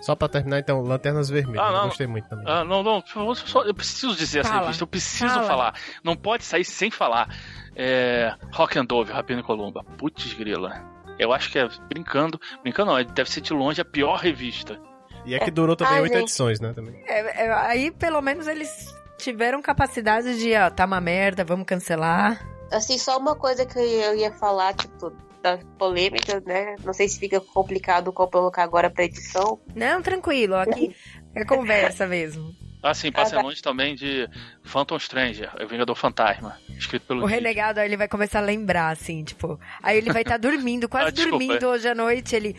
[0.00, 1.66] Só pra terminar, então, Lanternas Vermelhas.
[1.66, 2.44] Ah, não, eu gostei muito também.
[2.46, 3.02] Ah, não, não,
[3.34, 4.54] só, eu preciso dizer Fala.
[4.54, 5.46] essa revista, eu preciso Fala.
[5.46, 5.74] falar.
[6.04, 7.34] Não pode sair sem falar.
[7.74, 9.82] É, Rock and Dove, Rapino Columba.
[9.96, 10.84] Putz grila.
[11.18, 12.38] Eu acho que é brincando.
[12.62, 14.78] Brincando não, deve ser de longe a pior revista.
[15.24, 16.72] E é que durou também oito edições, né?
[16.72, 17.02] Também.
[17.06, 22.40] É, é, aí pelo menos eles tiveram capacidade de, ó, tá uma merda, vamos cancelar.
[22.70, 25.12] Assim, só uma coisa que eu ia falar, tipo,
[25.56, 26.76] da polêmica, né?
[26.84, 29.60] Não sei se fica complicado colocar agora pra edição.
[29.74, 30.94] Não, tranquilo, aqui
[31.34, 32.54] é conversa mesmo.
[32.82, 33.44] Ah, sim, passa ah, tá.
[33.44, 34.28] longe também de
[34.62, 37.22] Phantom Stranger, o Vingador Fantasma, escrito pelo.
[37.22, 39.58] O Renegado, aí ele vai começar a lembrar, assim, tipo.
[39.82, 42.36] Aí ele vai estar tá dormindo, quase ah, dormindo hoje à noite.
[42.36, 42.54] Ele,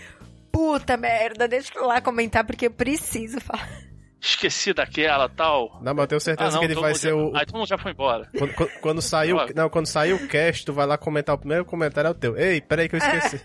[0.51, 3.88] puta merda, deixa eu lá comentar porque eu preciso falar.
[4.21, 5.79] Esqueci daquela tal.
[5.81, 7.31] Não, mas eu tenho certeza ah, não, que ele vai ser o.
[7.35, 8.29] Ah, todo mundo já foi embora.
[8.37, 9.37] Quando, quando, quando saiu.
[9.55, 12.37] não, quando saiu o cast, tu vai lá comentar o primeiro comentário é o teu.
[12.37, 13.41] Ei, peraí que eu esqueci.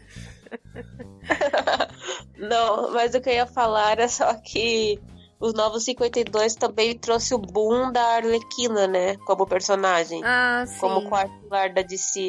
[2.38, 5.00] não, mas o que eu ia falar era só que
[5.38, 9.16] os Novos 52 também trouxe o boom da Arlequina, né?
[9.18, 10.22] Como personagem.
[10.24, 10.78] Ah, sim.
[10.80, 12.28] Como quarto lar da DC.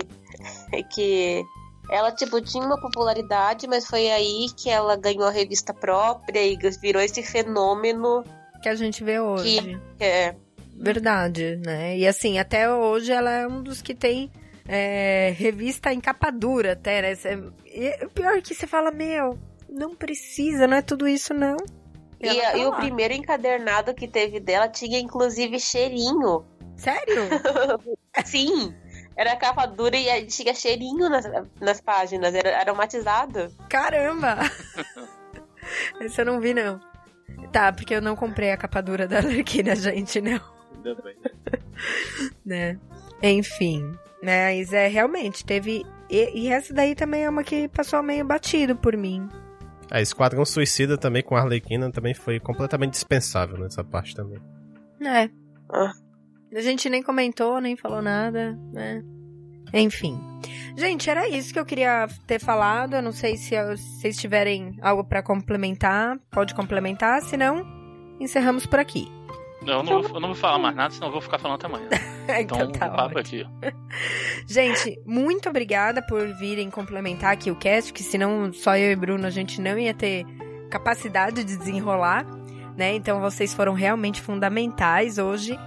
[0.94, 1.44] que
[1.90, 6.58] ela, tipo, tinha uma popularidade, mas foi aí que ela ganhou a revista própria e
[6.82, 8.24] virou esse fenômeno.
[8.66, 9.80] Que a gente vê hoje.
[9.96, 10.36] Que é.
[10.76, 11.96] Verdade, né?
[11.96, 14.32] E assim, até hoje ela é um dos que tem
[14.68, 17.14] é, revista em capa dura, até, né?
[17.64, 19.38] E o pior é que você fala, meu,
[19.70, 21.58] não precisa, não é tudo isso, não.
[22.20, 26.44] E, e, e o primeiro encadernado que teve dela tinha inclusive cheirinho.
[26.76, 27.22] Sério?
[28.26, 28.74] Sim.
[29.16, 31.26] Era capa dura e tinha cheirinho nas,
[31.62, 33.56] nas páginas, era aromatizado.
[33.70, 34.40] Caramba!
[36.02, 36.95] Esse eu não vi, não.
[37.52, 40.42] Tá, porque eu não comprei a capa dura da Arlequina, gente, não.
[40.76, 41.16] Ainda bem.
[42.46, 42.80] né?
[43.22, 43.94] Enfim.
[44.24, 45.86] Mas é, realmente, teve.
[46.10, 49.30] E, e essa daí também é uma que passou meio batido por mim.
[49.90, 54.40] A Esquadrão Suicida também com a Arlequina também foi completamente dispensável nessa parte também.
[55.02, 55.30] É.
[55.72, 55.92] Ah.
[56.56, 59.04] A gente nem comentou, nem falou nada, né?
[59.74, 60.20] Enfim.
[60.78, 62.96] Gente, era isso que eu queria ter falado.
[62.96, 66.18] Eu não sei se vocês tiverem algo para complementar.
[66.32, 67.66] Pode complementar, senão
[68.20, 69.08] encerramos por aqui.
[69.62, 71.56] Não, eu não, vou, eu não vou falar mais nada, senão eu vou ficar falando
[71.56, 71.88] até amanhã.
[72.40, 73.44] então, então tá papo aqui.
[74.48, 79.26] gente, muito obrigada por virem complementar aqui o cast, que senão só eu e Bruno
[79.26, 80.24] a gente não ia ter
[80.70, 82.26] capacidade de desenrolar,
[82.78, 82.94] né?
[82.94, 85.58] Então vocês foram realmente fundamentais hoje.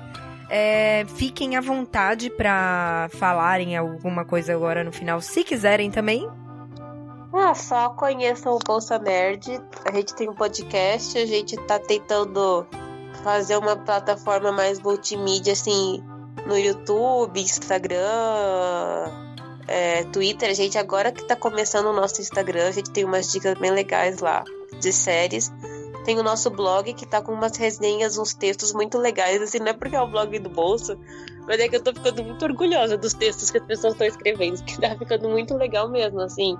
[0.50, 6.28] É, fiquem à vontade para falarem alguma coisa agora no final, se quiserem também.
[7.32, 9.60] Ah, só conheçam o Bolsa Nerd.
[9.84, 12.66] A gente tem um podcast, a gente tá tentando
[13.22, 16.02] fazer uma plataforma mais multimídia, assim,
[16.46, 18.06] no YouTube, Instagram,
[19.66, 20.48] é, Twitter.
[20.48, 23.70] A gente agora que tá começando o nosso Instagram, a gente tem umas dicas bem
[23.70, 24.42] legais lá
[24.80, 25.52] de séries.
[26.04, 29.68] Tem o nosso blog que tá com umas resenhas, uns textos muito legais, assim, não
[29.68, 30.98] é porque é o blog do bolso,
[31.46, 34.62] mas é que eu tô ficando muito orgulhosa dos textos que as pessoas estão escrevendo,
[34.64, 36.56] que tá ficando muito legal mesmo, assim.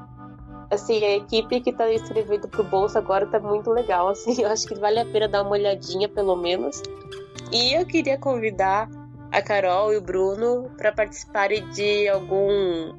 [0.71, 4.67] Assim, a equipe que tá escrevendo pro bolso agora tá muito legal, assim, eu acho
[4.67, 6.83] que vale a pena dar uma olhadinha, pelo menos.
[7.51, 8.89] E eu queria convidar
[9.31, 12.93] a Carol e o Bruno para participarem de algum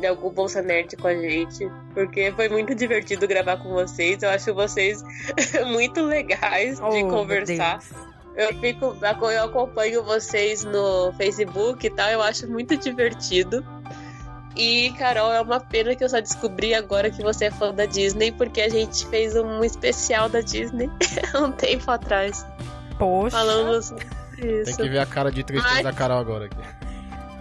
[0.00, 4.22] de algum Bolsa Nerd com a gente, porque foi muito divertido gravar com vocês.
[4.22, 5.02] Eu acho vocês
[5.66, 7.80] muito legais de oh, conversar.
[8.36, 13.64] Eu fico, eu acompanho vocês no Facebook e tal, eu acho muito divertido.
[14.56, 17.86] E, Carol, é uma pena que eu só descobri agora que você é fã da
[17.86, 20.88] Disney, porque a gente fez um especial da Disney
[21.34, 22.46] um tempo atrás.
[22.98, 23.36] Poxa.
[23.36, 23.92] Falamos
[24.38, 24.76] isso.
[24.76, 25.84] Tem que ver a cara de tristeza Mas...
[25.84, 26.56] da Carol agora aqui.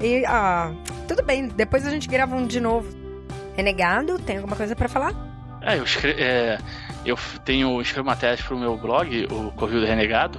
[0.04, 0.74] E, ah,
[1.08, 2.94] tudo bem, depois a gente grava um de novo.
[3.56, 5.14] Renegado, tem alguma coisa para falar?
[5.62, 6.58] É, eu, escre é,
[7.06, 10.38] eu tenho escrevo matérias pro meu blog, o Covil do Renegado.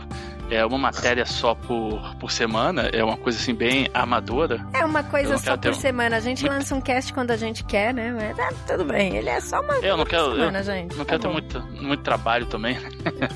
[0.51, 4.65] É uma matéria só por, por semana, é uma coisa assim bem amadora.
[4.75, 6.17] É uma coisa só por semana.
[6.17, 6.53] A gente muito...
[6.53, 8.13] lança um cast quando a gente quer, né?
[8.13, 10.97] Mas é, tudo bem, ele é só uma eu não quero, semana, eu gente.
[10.97, 11.41] Não tá quero bom.
[11.41, 12.79] ter muito, muito trabalho também.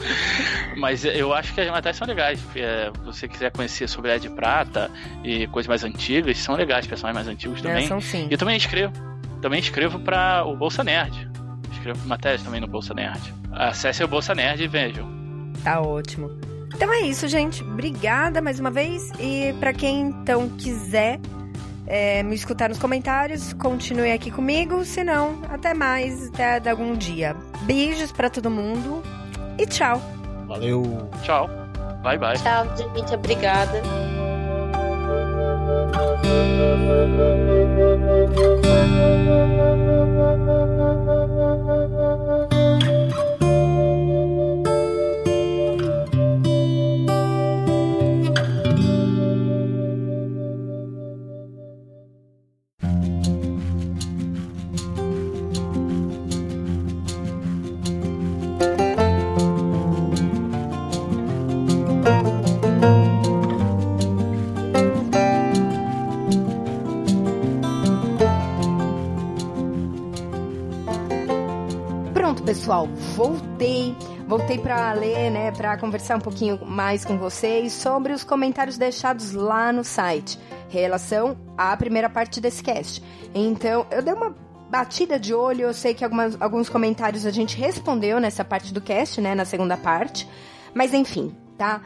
[0.76, 2.40] Mas eu acho que as matérias são legais.
[2.54, 4.90] É, se você quiser conhecer sobre a Ed Prata
[5.24, 7.84] e coisas mais antigas, são legais, personagens mais antigos também.
[7.84, 8.28] É, são sim.
[8.30, 8.92] E eu também escrevo.
[9.40, 11.28] Também escrevo para o Bolsa Nerd.
[11.72, 13.34] Escrevo matérias também no Bolsa Nerd.
[13.52, 15.08] Acesse o Bolsa Nerd e vejam.
[15.62, 16.30] Tá ótimo.
[16.74, 17.62] Então é isso, gente.
[17.62, 19.10] Obrigada mais uma vez.
[19.18, 21.18] E para quem então quiser
[21.86, 24.84] é, me escutar nos comentários, continue aqui comigo.
[24.84, 27.34] Se não, até mais, até algum dia.
[27.62, 29.02] Beijos para todo mundo
[29.58, 30.00] e tchau.
[30.46, 31.10] Valeu.
[31.22, 31.48] Tchau.
[32.02, 32.36] Bye, bye.
[32.36, 33.14] Tchau, gente.
[33.14, 33.82] Obrigada.
[72.48, 73.94] Pessoal, voltei.
[74.26, 79.32] Voltei para ler, né, para conversar um pouquinho mais com vocês sobre os comentários deixados
[79.32, 80.38] lá no site,
[80.70, 83.02] relação à primeira parte desse cast.
[83.34, 84.34] Então, eu dei uma
[84.70, 88.80] batida de olho, eu sei que algumas, alguns comentários a gente respondeu nessa parte do
[88.80, 90.26] cast, né, na segunda parte,
[90.72, 91.82] mas enfim, tá?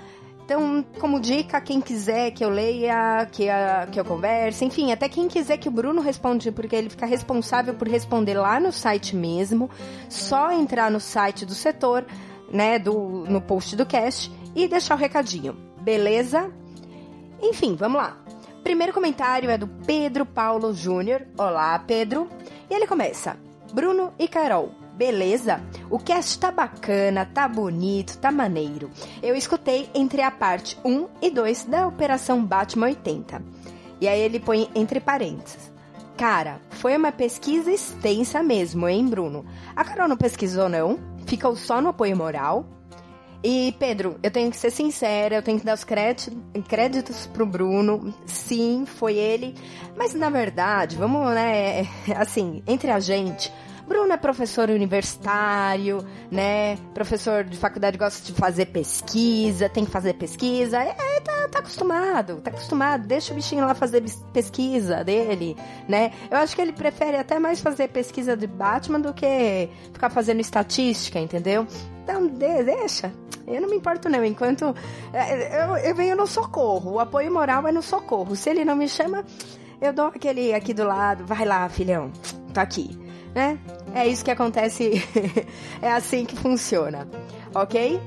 [0.53, 5.09] Então, como dica, quem quiser que eu leia, que, a, que eu converse, enfim, até
[5.09, 9.17] quem quiser que o Bruno responde, porque ele fica responsável por responder lá no site
[9.17, 9.71] mesmo,
[10.11, 12.05] só entrar no site do setor,
[12.53, 16.53] né, do, no post do cast e deixar o recadinho, beleza?
[17.41, 18.19] Enfim, vamos lá.
[18.63, 21.23] Primeiro comentário é do Pedro Paulo Júnior.
[21.39, 22.29] Olá, Pedro.
[22.69, 23.39] E ele começa:
[23.73, 25.61] Bruno e Carol, beleza?
[25.91, 28.91] O cast tá bacana, tá bonito, tá maneiro.
[29.23, 33.43] Eu escutei entre a parte 1 e 2 da Operação Batman 80.
[34.01, 35.73] E aí ele põe entre parênteses.
[36.17, 39.45] Cara, foi uma pesquisa extensa mesmo, hein, Bruno?
[39.75, 40.99] A Carol não pesquisou, não?
[41.27, 42.67] Ficou só no apoio moral?
[43.45, 48.15] E, Pedro, eu tenho que ser sincera, eu tenho que dar os créditos pro Bruno.
[48.25, 49.57] Sim, foi ele.
[49.97, 53.53] Mas, na verdade, vamos, né, assim, entre a gente,
[53.87, 56.77] Bruno é professor universitário, né?
[56.95, 60.79] Professor de faculdade gosta de fazer pesquisa, tem que fazer pesquisa.
[60.79, 63.07] É, é, tá, tá acostumado, tá acostumado.
[63.07, 64.03] Deixa o bichinho lá fazer
[64.33, 65.57] pesquisa dele,
[65.89, 66.13] né?
[66.31, 70.41] Eu acho que ele prefere até mais fazer pesquisa de Batman do que ficar fazendo
[70.41, 71.67] estatística, entendeu?
[72.05, 73.13] Então, deixa.
[73.47, 74.25] Eu não me importo, não.
[74.25, 74.75] Enquanto.
[75.13, 76.93] É, eu, eu venho no socorro.
[76.93, 78.37] O apoio moral é no socorro.
[78.37, 79.25] Se ele não me chama,
[79.81, 81.27] eu dou aquele aqui do lado.
[81.27, 82.13] Vai lá, filhão.
[82.55, 83.03] Tá aqui
[83.35, 83.59] né?
[83.95, 85.03] É isso que acontece,
[85.81, 87.09] é assim que funciona,
[87.55, 88.01] ok?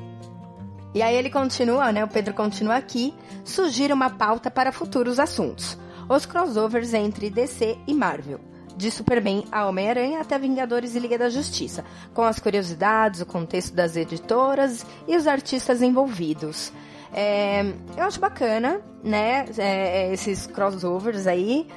[0.95, 2.05] E aí ele continua, né?
[2.05, 3.13] O Pedro continua aqui.
[3.43, 5.77] Sugira uma pauta para futuros assuntos.
[6.07, 8.39] Os crossovers entre DC e Marvel.
[8.77, 11.83] De Superman a Homem-Aranha até Vingadores e Liga da Justiça.
[12.13, 16.71] Com as curiosidades, o contexto das editoras e os artistas envolvidos.
[17.13, 17.61] É,
[17.97, 19.45] eu acho bacana, né?
[19.57, 21.67] É, esses crossovers aí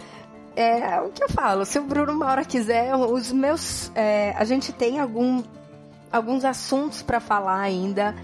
[0.61, 1.65] é o que eu falo.
[1.65, 3.93] Se o Bruno uma hora quiser, os meus.
[3.95, 5.43] É, a gente tem algum,
[6.11, 8.15] alguns assuntos para falar ainda.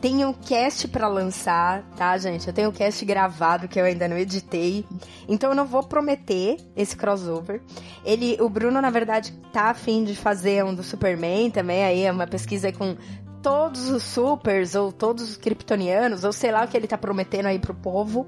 [0.00, 2.46] Tem um cast para lançar, tá, gente?
[2.46, 4.84] Eu tenho um cast gravado que eu ainda não editei.
[5.28, 7.60] Então eu não vou prometer esse crossover.
[8.04, 11.84] Ele, o Bruno, na verdade, tá afim de fazer um do Superman também.
[11.84, 12.96] Aí é uma pesquisa com
[13.42, 17.46] todos os supers, ou todos os kryptonianos, ou sei lá o que ele tá prometendo
[17.46, 18.26] aí pro povo.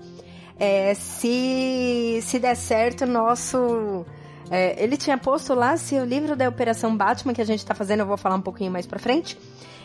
[0.61, 4.05] É, se, se der certo, nosso.
[4.51, 7.75] É, ele tinha posto lá se o livro da Operação Batman, que a gente tá
[7.75, 9.39] fazendo, eu vou falar um pouquinho mais pra frente.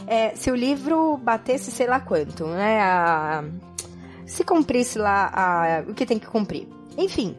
[0.06, 2.82] É, se o livro batesse sei lá quanto, né?
[2.82, 3.46] A,
[4.26, 6.68] se cumprisse lá a, o que tem que cumprir.
[6.98, 7.38] Enfim,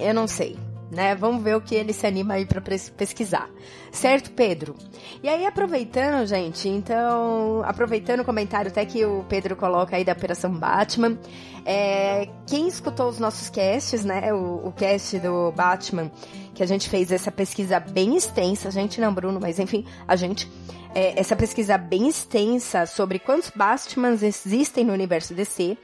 [0.00, 0.56] eu não sei
[0.90, 1.14] né?
[1.14, 3.48] Vamos ver o que ele se anima aí para pesquisar.
[3.92, 4.74] Certo, Pedro?
[5.22, 10.12] E aí, aproveitando, gente, então, aproveitando o comentário até que o Pedro coloca aí da
[10.12, 11.18] Operação Batman,
[11.64, 14.32] é, quem escutou os nossos casts, né?
[14.32, 16.10] O, o cast do Batman,
[16.54, 20.16] que a gente fez essa pesquisa bem extensa, a gente não, Bruno, mas enfim, a
[20.16, 20.50] gente.
[20.94, 25.76] É, essa pesquisa bem extensa sobre quantos Batmans existem no universo DC.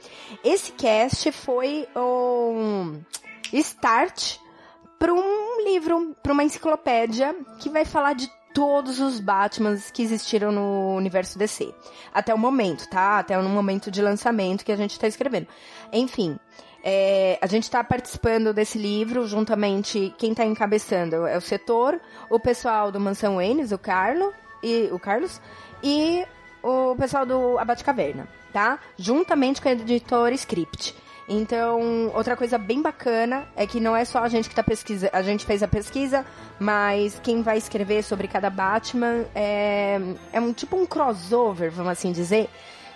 [0.43, 2.95] Esse cast foi o
[3.53, 4.39] start
[4.97, 10.51] para um livro, para uma enciclopédia que vai falar de todos os Batmans que existiram
[10.51, 11.73] no universo DC.
[12.13, 13.19] Até o momento, tá?
[13.19, 15.47] Até no momento de lançamento que a gente está escrevendo.
[15.91, 16.39] Enfim,
[16.81, 20.13] é, a gente está participando desse livro juntamente.
[20.17, 24.33] Quem está encabeçando é o setor, o pessoal do Mansão Enes, o Carlo
[24.63, 25.41] e o Carlos
[25.83, 26.25] e
[26.63, 28.79] o pessoal do Abate Caverna, tá?
[28.97, 30.95] Juntamente com o editor Script.
[31.27, 35.11] Então, outra coisa bem bacana é que não é só a gente que tá pesquisando,
[35.11, 36.23] a gente fez a pesquisa,
[36.59, 39.99] mas quem vai escrever sobre cada Batman é,
[40.31, 42.47] é um tipo um crossover, vamos assim dizer,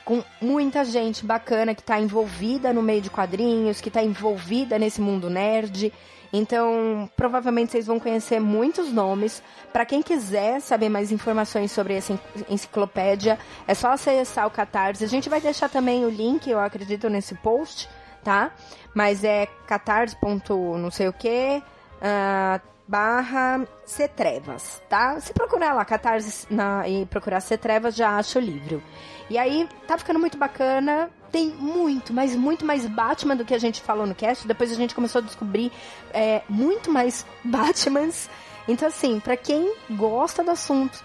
[0.06, 5.02] com muita gente bacana que tá envolvida no meio de quadrinhos, que tá envolvida nesse
[5.02, 5.92] mundo nerd.
[6.32, 9.42] Então, provavelmente vocês vão conhecer muitos nomes.
[9.74, 15.04] Para quem quiser saber mais informações sobre essa enciclopédia, é só acessar o Catarse.
[15.04, 17.90] A gente vai deixar também o link, eu acredito, nesse post
[18.24, 18.52] tá?
[18.94, 20.16] Mas é catarse.
[20.24, 21.62] não sei o que,
[22.02, 25.20] uh, barra Cetrevas, tá?
[25.20, 28.82] Se procurar lá Catarse na, e procurar Cetrevas, já acha o livro.
[29.30, 31.12] E aí, tá ficando muito bacana.
[31.32, 34.48] Tem muito, mas muito mais Batman do que a gente falou no cast.
[34.48, 35.72] Depois a gente começou a descobrir
[36.12, 38.28] é, muito mais Batmans.
[38.68, 41.04] Então, assim, para quem gosta do assunto,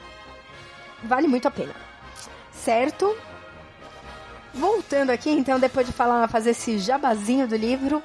[1.02, 1.74] vale muito a pena.
[2.50, 3.14] Certo?
[4.54, 8.00] Voltando aqui, então, depois de falar, fazer esse jabazinho do livro,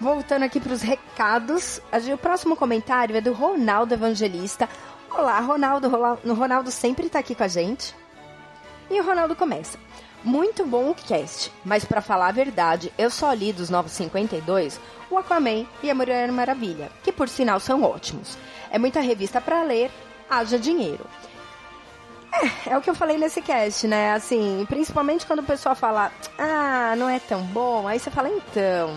[0.00, 1.80] voltando aqui para os recados,
[2.12, 4.66] o próximo comentário é do Ronaldo Evangelista.
[5.10, 5.90] Olá, Ronaldo.
[6.24, 7.94] O Ronaldo sempre está aqui com a gente.
[8.90, 9.78] E o Ronaldo começa.
[10.24, 14.80] Muito bom o cast, mas para falar a verdade, eu só li dos Novos 52
[15.10, 18.38] o Aquaman e a Mulher Maravilha, que por sinal são ótimos.
[18.70, 19.90] É muita revista para ler,
[20.28, 21.06] haja dinheiro.
[22.32, 24.12] É, é o que eu falei nesse cast, né?
[24.12, 28.96] Assim, principalmente quando o pessoal fala, ah, não é tão bom, aí você fala, então,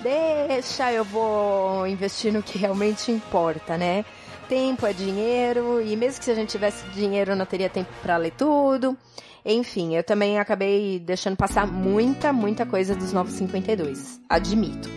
[0.00, 4.04] deixa, eu vou investir no que realmente importa, né?
[4.48, 8.16] Tempo é dinheiro, e mesmo que se a gente tivesse dinheiro, não teria tempo para
[8.16, 8.96] ler tudo.
[9.44, 14.20] Enfim, eu também acabei deixando passar muita, muita coisa dos 952.
[14.28, 14.90] Admito.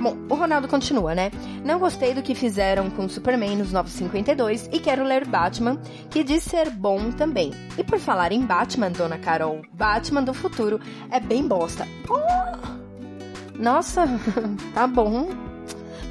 [0.00, 1.30] Bom, o Ronaldo continua, né?
[1.62, 5.78] Não gostei do que fizeram com Superman nos 952 e quero ler Batman,
[6.08, 7.52] que diz ser bom também.
[7.76, 10.80] E por falar em Batman, dona Carol, Batman do futuro
[11.10, 11.86] é bem bosta.
[12.08, 12.20] Oh!
[13.58, 14.06] Nossa,
[14.72, 15.28] tá bom.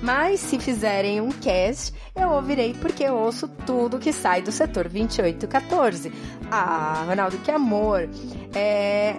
[0.04, 4.88] Mas se fizerem um cast, eu ouvirei porque eu ouço tudo que sai do setor
[4.88, 6.14] 2814.
[6.52, 8.08] Ah, Ronaldo, que amor!
[8.54, 9.16] É.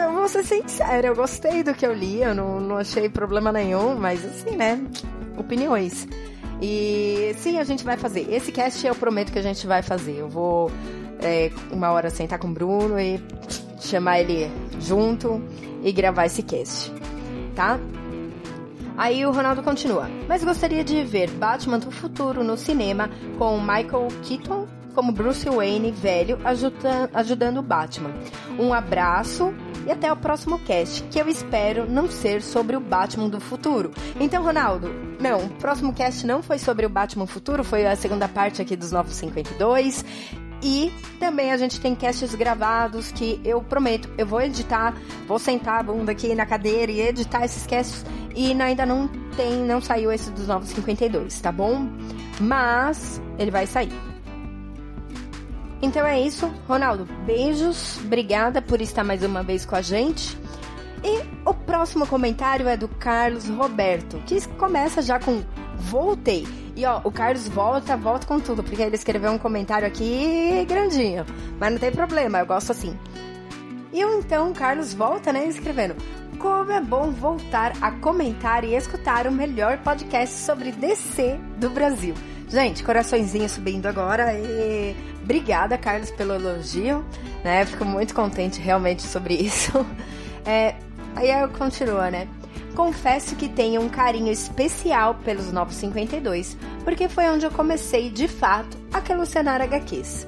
[0.00, 3.52] Eu vou ser sincera, eu gostei do que eu li, eu não, não achei problema
[3.52, 4.80] nenhum, mas assim, né?
[5.36, 6.06] Opiniões.
[6.60, 8.32] E sim, a gente vai fazer.
[8.32, 10.16] Esse cast eu prometo que a gente vai fazer.
[10.16, 10.70] Eu vou
[11.20, 13.20] é, uma hora sentar com o Bruno e
[13.80, 14.50] chamar ele
[14.80, 15.42] junto
[15.82, 16.92] e gravar esse cast,
[17.54, 17.78] tá?
[18.96, 20.08] Aí o Ronaldo continua.
[20.28, 25.90] Mas gostaria de ver Batman do futuro no cinema com Michael Keaton como Bruce Wayne
[25.90, 28.10] velho ajuda, ajudando o Batman.
[28.58, 29.52] Um abraço
[29.86, 33.92] e até o próximo cast, que eu espero não ser sobre o Batman do futuro.
[34.18, 34.90] Então, Ronaldo,
[35.20, 38.76] não, o próximo cast não foi sobre o Batman futuro, foi a segunda parte aqui
[38.76, 40.04] dos 952.
[40.62, 40.90] E
[41.20, 44.94] também a gente tem casts gravados que eu prometo, eu vou editar,
[45.26, 48.06] vou sentar a bunda aqui na cadeira e editar esses casts.
[48.34, 51.86] E ainda não tem, não saiu esse dos Novos 52, tá bom?
[52.40, 54.13] Mas ele vai sair.
[55.82, 57.06] Então é isso, Ronaldo.
[57.26, 60.38] Beijos, obrigada por estar mais uma vez com a gente.
[61.02, 65.42] E o próximo comentário é do Carlos Roberto, que começa já com
[65.76, 66.46] voltei.
[66.74, 71.26] E ó, o Carlos volta, volta com tudo, porque ele escreveu um comentário aqui grandinho.
[71.60, 72.98] Mas não tem problema, eu gosto assim.
[73.92, 75.94] E então o Carlos volta, né, escrevendo:
[76.38, 82.14] Como é bom voltar a comentar e escutar o melhor podcast sobre DC do Brasil.
[82.54, 87.04] Gente, coraçõezinho subindo agora e obrigada, Carlos, pelo elogio,
[87.42, 87.66] né?
[87.66, 89.72] Fico muito contente realmente sobre isso.
[90.46, 90.74] É,
[91.16, 92.28] aí eu continuo, né?
[92.74, 98.76] confesso que tenho um carinho especial pelos 952, porque foi onde eu comecei de fato
[98.92, 100.26] a colecionar HQs.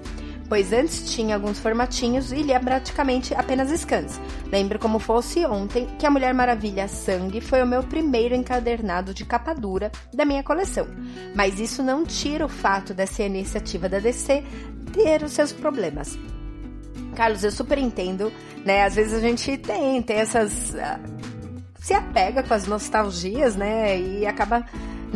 [0.49, 4.21] Pois antes tinha alguns formatinhos e lia praticamente apenas scans.
[4.51, 9.25] Lembro como fosse ontem que a Mulher Maravilha Sangue foi o meu primeiro encadernado de
[9.25, 10.87] capa dura da minha coleção.
[11.35, 14.45] Mas isso não tira o fato dessa iniciativa da DC
[14.93, 16.19] ter os seus problemas.
[17.17, 18.33] Carlos, eu super entendo,
[18.65, 18.85] né?
[18.85, 20.75] Às vezes a gente tem, tem essas.
[20.75, 21.37] Uh
[21.87, 23.97] se apega com as nostalgias, né?
[23.97, 24.67] E acaba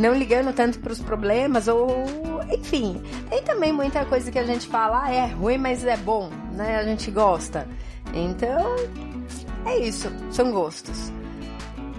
[0.01, 2.05] não ligando tanto para os problemas ou
[2.51, 3.01] enfim.
[3.28, 6.30] Tem também muita coisa que a gente fala ah, é ruim mas é bom
[6.61, 6.76] né?
[6.76, 7.66] A gente gosta.
[8.12, 8.76] Então
[9.64, 10.12] é isso.
[10.30, 11.12] São gostos.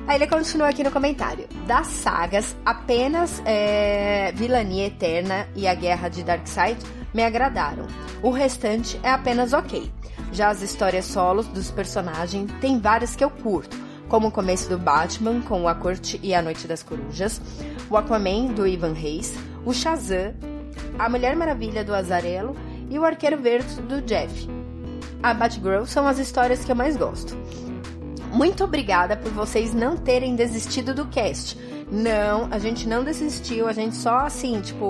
[0.07, 1.47] Aí ele continua aqui no comentário.
[1.65, 6.77] Das sagas apenas é, Vilania Eterna e a Guerra de Darkseid
[7.13, 7.87] me agradaram.
[8.21, 9.91] O restante é apenas ok.
[10.31, 14.77] Já as histórias solos dos personagens tem várias que eu curto como o começo do
[14.77, 17.41] Batman com A Corte e a Noite das Corujas,
[17.89, 19.33] o Aquaman do Ivan Reis,
[19.65, 20.33] o Shazam,
[20.99, 22.53] a Mulher Maravilha do Azarelo
[22.89, 24.49] e o Arqueiro Verde do Jeff.
[25.23, 27.37] A Batgirl são as histórias que eu mais gosto.
[28.33, 31.57] Muito obrigada por vocês não terem desistido do cast.
[31.89, 34.89] Não, a gente não desistiu, a gente só assim, tipo,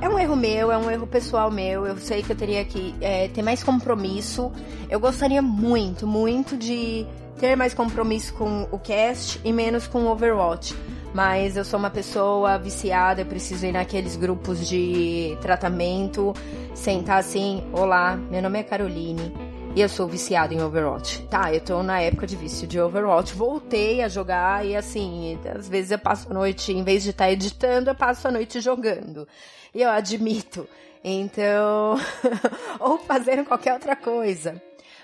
[0.00, 1.84] é um erro meu, é um erro pessoal meu.
[1.84, 4.52] Eu sei que eu teria que é, ter mais compromisso.
[4.88, 7.08] Eu gostaria muito, muito de
[7.38, 10.74] ter mais compromisso com o cast e menos com o Overwatch.
[11.14, 16.32] Mas eu sou uma pessoa viciada, eu preciso ir naqueles grupos de tratamento,
[16.74, 19.32] sentar assim, olá, meu nome é Caroline
[19.74, 21.22] e eu sou viciada em Overwatch.
[21.24, 25.68] Tá, eu tô na época de vício de Overwatch, voltei a jogar e assim, às
[25.68, 28.60] vezes eu passo a noite, em vez de estar tá editando, eu passo a noite
[28.60, 29.28] jogando.
[29.74, 30.66] E eu admito.
[31.04, 31.96] Então,
[32.78, 34.60] ou fazendo qualquer outra coisa.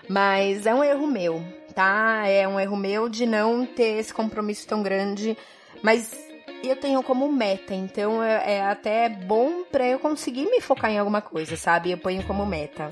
[0.09, 1.43] Mas é um erro meu
[1.79, 2.27] tá?
[2.27, 5.39] É um erro meu de não ter esse compromisso tão grande,
[5.81, 6.13] mas
[6.65, 10.99] eu tenho como meta, então é, é até bom para eu conseguir me focar em
[10.99, 11.93] alguma coisa, sabe?
[11.93, 12.89] Eu ponho como meta.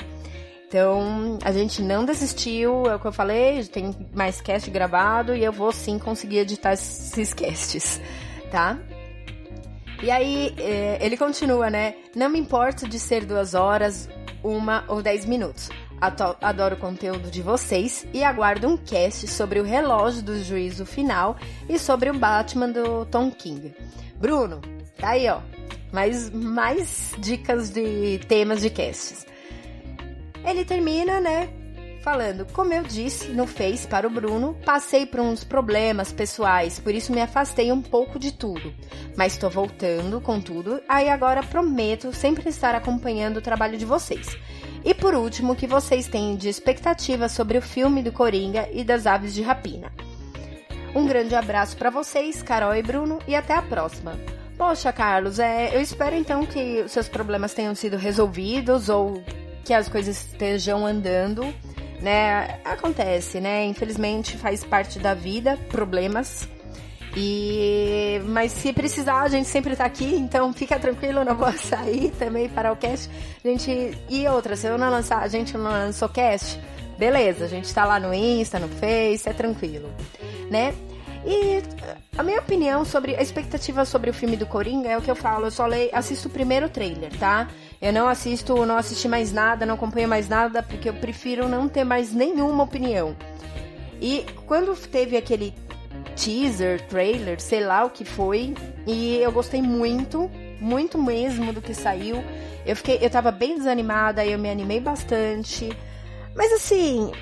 [0.69, 5.43] Então, a gente não desistiu, é o que eu falei, tem mais cast gravado e
[5.43, 8.01] eu vou sim conseguir editar esses casts,
[8.53, 8.79] tá?
[10.01, 11.97] E aí, é, ele continua, né?
[12.15, 14.09] Não me importa de ser duas horas,
[14.45, 15.71] uma ou dez minutos.
[16.01, 21.37] Adoro o conteúdo de vocês e aguardo um cast sobre o relógio do juízo final
[21.69, 23.75] e sobre o Batman do Tom King.
[24.17, 24.61] Bruno,
[24.99, 25.41] tá aí, ó.
[25.93, 29.27] Mais, mais dicas de temas de casts.
[30.45, 31.49] Ele termina, né?
[32.07, 36.95] Falando, como eu disse no Face para o Bruno, passei por uns problemas pessoais, por
[36.95, 38.73] isso me afastei um pouco de tudo.
[39.17, 44.39] Mas estou voltando com tudo, aí agora prometo sempre estar acompanhando o trabalho de vocês.
[44.87, 48.85] E por último, o que vocês têm de expectativa sobre o filme do Coringa e
[48.85, 49.93] das Aves de Rapina.
[50.95, 54.17] Um grande abraço para vocês, Carol e Bruno, e até a próxima.
[54.57, 59.21] Poxa, Carlos, é, eu espero então que os seus problemas tenham sido resolvidos ou
[59.65, 61.43] que as coisas estejam andando,
[62.01, 62.61] né?
[62.65, 63.67] Acontece, né?
[63.67, 66.49] Infelizmente faz parte da vida, problemas.
[67.17, 72.11] E mas se precisar, a gente sempre tá aqui, então fica tranquilo, não vou sair
[72.19, 73.11] também para o cast.
[73.43, 76.61] A gente e outra, se eu não lançar, a gente não lançou cast,
[76.99, 79.91] beleza, a gente tá lá no Insta, no Face, é tranquilo,
[80.51, 80.75] né?
[81.25, 81.63] E
[82.17, 85.17] a minha opinião sobre a expectativa sobre o filme do Coringa é o que eu
[85.17, 87.49] falo, eu só leio, assisto o primeiro trailer, tá?
[87.81, 91.67] Eu não assisto, não assisti mais nada, não acompanho mais nada, porque eu prefiro não
[91.67, 93.17] ter mais nenhuma opinião.
[94.01, 95.53] E quando teve aquele
[96.17, 98.55] teaser, trailer, sei lá o que foi,
[98.87, 102.25] e eu gostei muito, muito mesmo do que saiu.
[102.65, 105.71] Eu fiquei, eu tava bem desanimada, eu me animei bastante.
[106.35, 107.13] Mas assim,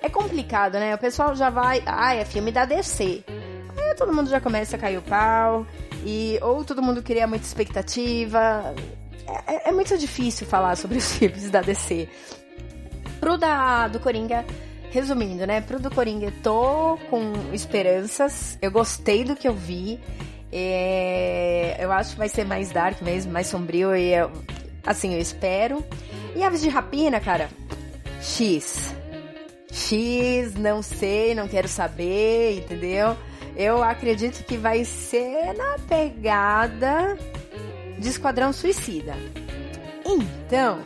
[0.00, 0.94] é complicado, né?
[0.94, 3.24] O pessoal já vai, ah, é filme da DC.
[3.76, 5.66] Aí todo mundo já começa a cair o pau.
[6.04, 8.74] E ou todo mundo cria muita expectativa.
[9.26, 12.08] É, é, é muito difícil falar sobre os filmes da DC.
[13.18, 14.44] Pro da, do Coringa,
[14.90, 15.60] resumindo, né?
[15.60, 18.58] Pro do Coringa, eu tô com esperanças.
[18.60, 20.00] Eu gostei do que eu vi.
[20.52, 23.94] É, eu acho que vai ser mais dark mesmo, mais sombrio.
[23.94, 24.30] E eu,
[24.84, 25.84] assim, eu espero.
[26.34, 27.48] E Aves de Rapina, cara,
[28.20, 28.94] X.
[29.72, 33.16] X, não sei, não quero saber, entendeu?
[33.56, 37.16] Eu acredito que vai ser na pegada
[37.98, 39.14] de Esquadrão Suicida.
[40.04, 40.80] Então,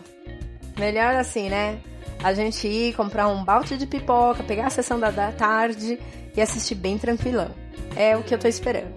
[0.79, 1.79] melhor assim, né?
[2.25, 6.01] A gente ir comprar um balde de pipoca, pegar a sessão da, tarde
[6.35, 7.51] e assistir bem tranquilão.
[7.95, 8.95] É o que eu tô esperando.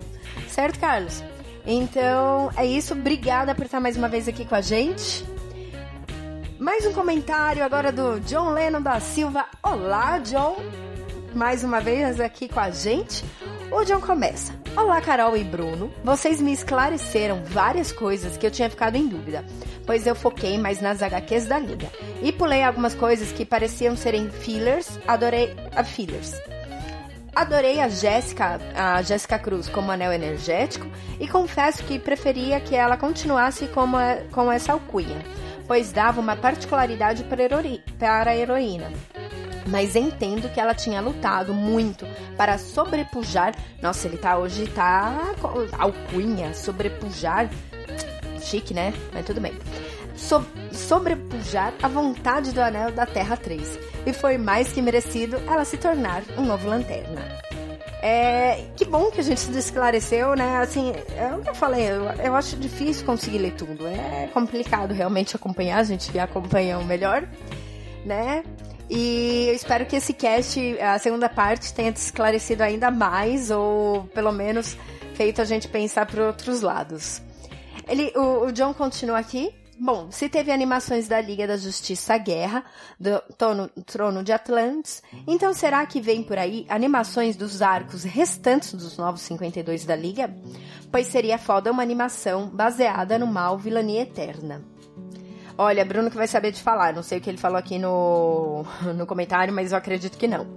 [0.48, 1.22] Certo, Carlos?
[1.66, 2.94] Então, é isso.
[2.94, 5.26] Obrigada por estar mais uma vez aqui com a gente.
[6.58, 9.46] Mais um comentário agora do John Lennon da Silva.
[9.62, 10.56] Olá, John.
[11.36, 13.26] Mais uma vez aqui com a gente.
[13.70, 14.54] O John começa.
[14.78, 15.92] Olá, Carol e Bruno.
[16.02, 19.44] Vocês me esclareceram várias coisas que eu tinha ficado em dúvida,
[19.86, 21.92] pois eu foquei mais nas HQs da Liga.
[22.22, 24.98] E pulei algumas coisas que pareciam serem fillers.
[25.06, 26.34] Adorei a fillers.
[27.36, 30.88] Adorei a Jéssica, a Jéssica Cruz como anel energético
[31.20, 35.24] e confesso que preferia que ela continuasse como a, com essa alcunha
[35.68, 38.92] pois dava uma particularidade para a heroína.
[39.68, 42.08] Mas entendo que ela tinha lutado muito
[42.38, 43.54] para sobrepujar.
[43.82, 45.34] Nossa, ele tá hoje tá
[45.78, 47.50] alcunha, sobrepujar.
[48.42, 48.94] Chique, né?
[49.14, 49.54] Mas tudo bem.
[50.16, 53.78] So sobrepujar a vontade do Anel da Terra 3.
[54.06, 57.47] E foi mais que merecido ela se tornar um novo lanterna.
[58.02, 60.58] É, que bom que a gente se esclareceu, né?
[60.58, 63.88] Assim, é o que eu falei, eu, eu acho difícil conseguir ler tudo.
[63.88, 67.28] É complicado realmente acompanhar, a gente que acompanha o melhor,
[68.06, 68.44] né?
[68.90, 74.04] E eu espero que esse cast, a segunda parte, tenha te esclarecido ainda mais, ou
[74.14, 74.78] pelo menos
[75.14, 77.22] feito a gente pensar por outros lados.
[77.88, 79.54] Ele, o, o John continua aqui.
[79.80, 82.64] Bom, se teve animações da Liga da Justiça Guerra,
[83.00, 88.74] do Trono, Trono de Atlantis, então será que vem por aí animações dos arcos restantes
[88.74, 90.36] dos Novos 52 da Liga?
[90.92, 94.64] Pois seria foda uma animação baseada no mal Vilania Eterna.
[95.56, 98.66] Olha, Bruno que vai saber de falar, não sei o que ele falou aqui no,
[98.96, 100.48] no comentário, mas eu acredito que não.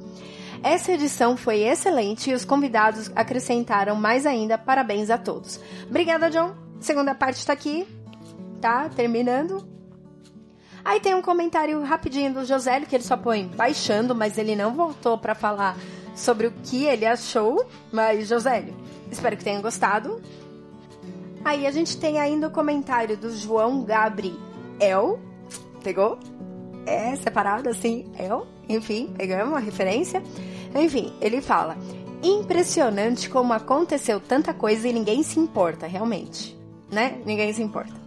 [0.62, 4.56] Essa edição foi excelente e os convidados acrescentaram mais ainda.
[4.56, 5.60] Parabéns a todos.
[5.88, 6.54] Obrigada, John.
[6.80, 7.86] Segunda parte está aqui
[8.60, 8.88] tá?
[8.88, 9.66] Terminando.
[10.84, 14.74] Aí tem um comentário rapidinho do Josélio, que ele só põe baixando, mas ele não
[14.74, 15.76] voltou para falar
[16.14, 17.64] sobre o que ele achou.
[17.92, 18.74] Mas, Josélio,
[19.10, 20.20] espero que tenha gostado.
[21.44, 25.18] Aí a gente tem ainda o comentário do João Gabriel.
[25.82, 26.18] Pegou?
[26.86, 28.46] É separado assim, El.
[28.68, 30.22] Enfim, pegamos a referência.
[30.74, 31.76] Enfim, ele fala:
[32.22, 36.58] Impressionante como aconteceu tanta coisa e ninguém se importa, realmente.
[36.90, 37.20] Né?
[37.24, 37.99] Ninguém se importa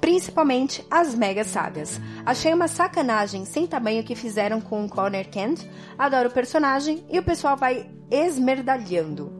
[0.00, 2.00] principalmente as mega sábias.
[2.24, 5.68] Achei uma sacanagem sem tamanho que fizeram com o Connor Kent.
[5.98, 9.32] Adoro o personagem e o pessoal vai esmerdalhando.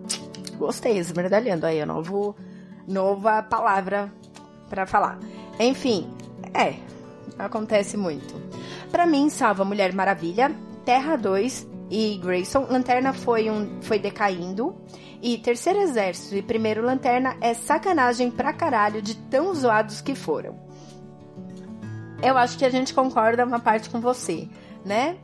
[0.56, 2.34] Gostei, esmerdalhando aí, novo,
[2.86, 4.12] nova palavra
[4.68, 5.18] para falar.
[5.58, 6.08] Enfim,
[6.52, 6.74] é,
[7.38, 8.34] acontece muito.
[8.90, 10.50] Para mim, salva Mulher Maravilha,
[10.84, 12.66] Terra 2 e Grayson.
[12.68, 14.74] Lanterna foi, um, foi decaindo.
[15.20, 20.56] E Terceiro Exército e Primeiro Lanterna é sacanagem pra caralho de tão zoados que foram.
[22.22, 24.48] Eu acho que a gente concorda uma parte com você,
[24.84, 25.16] né?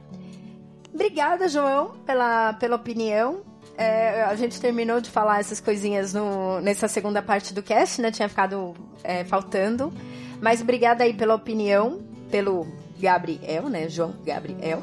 [0.93, 3.43] Obrigada, João, pela, pela opinião.
[3.77, 8.13] É, a gente terminou de falar essas coisinhas no, nessa segunda parte do cast, né?
[8.13, 9.93] Tinha ficado é, faltando.
[10.41, 12.67] Mas obrigada aí pela opinião, pelo
[12.99, 13.89] Gabriel, né?
[13.89, 14.81] João Gabriel.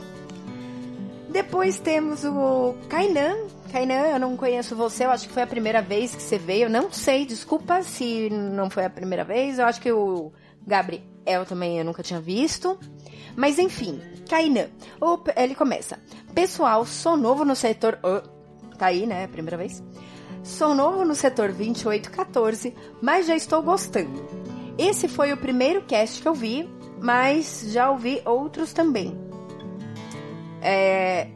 [1.31, 3.37] Depois temos o Kainan.
[3.71, 6.69] Kainan, eu não conheço você, eu acho que foi a primeira vez que você veio.
[6.69, 9.57] Não sei, desculpa se não foi a primeira vez.
[9.57, 10.33] Eu acho que o
[10.67, 12.77] Gabriel também eu nunca tinha visto.
[13.35, 14.67] Mas enfim, Kainan.
[15.37, 15.97] Ele começa.
[16.35, 17.97] Pessoal, sou novo no setor.
[18.03, 18.27] Oh,
[18.77, 19.25] tá aí, né?
[19.27, 19.81] Primeira vez.
[20.43, 24.25] Sou novo no setor 2814, mas já estou gostando.
[24.77, 26.69] Esse foi o primeiro cast que eu vi,
[26.99, 29.30] mas já ouvi outros também.
[30.61, 31.27] É.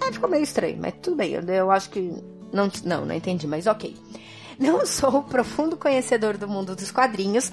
[0.00, 2.12] é ficou meio estranho, mas tudo bem, eu, acho que.
[2.52, 3.96] Não, não, não entendi, mas ok.
[4.58, 7.52] Não sou profundo conhecedor do mundo dos quadrinhos,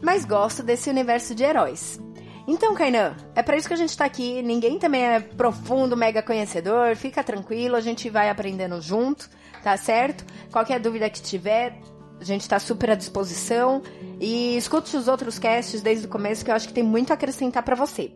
[0.00, 2.00] mas gosto desse universo de heróis.
[2.46, 4.42] Então, Kainan, é para isso que a gente tá aqui.
[4.42, 6.96] Ninguém também é profundo, mega conhecedor.
[6.96, 9.30] Fica tranquilo, a gente vai aprendendo junto,
[9.62, 10.24] tá certo?
[10.50, 11.78] Qualquer dúvida que tiver,
[12.20, 13.82] a gente tá super à disposição.
[14.18, 17.14] E escute os outros casts desde o começo, que eu acho que tem muito a
[17.14, 18.10] acrescentar para você.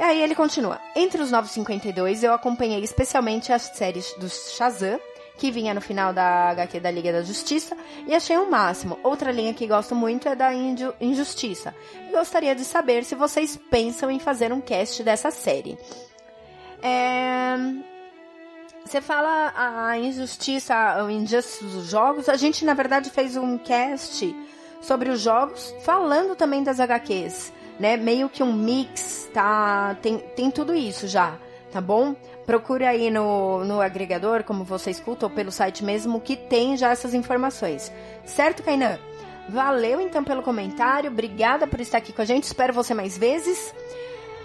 [0.00, 0.80] E aí ele continua.
[0.96, 4.98] Entre os 952, eu acompanhei especialmente as séries do Shazam
[5.36, 7.74] que vinha no final da HQ da Liga da Justiça,
[8.06, 8.98] e achei o um máximo.
[9.02, 11.74] Outra linha que gosto muito é da Injustiça.
[12.10, 15.78] Gostaria de saber se vocês pensam em fazer um cast dessa série.
[16.82, 17.56] É...
[18.84, 22.28] Você fala a injustiça, o injustice dos jogos.
[22.28, 24.34] A gente, na verdade, fez um cast
[24.82, 27.96] sobre os jogos, falando também das HQs, né?
[27.96, 29.96] Meio que um mix, tá?
[30.02, 31.36] Tem, tem tudo isso já,
[31.72, 32.14] tá bom?
[32.44, 36.90] Procure aí no, no agregador, como você escuta, ou pelo site mesmo, que tem já
[36.90, 37.90] essas informações.
[38.24, 38.98] Certo, Kainan?
[39.48, 43.74] Valeu então pelo comentário, obrigada por estar aqui com a gente, espero você mais vezes.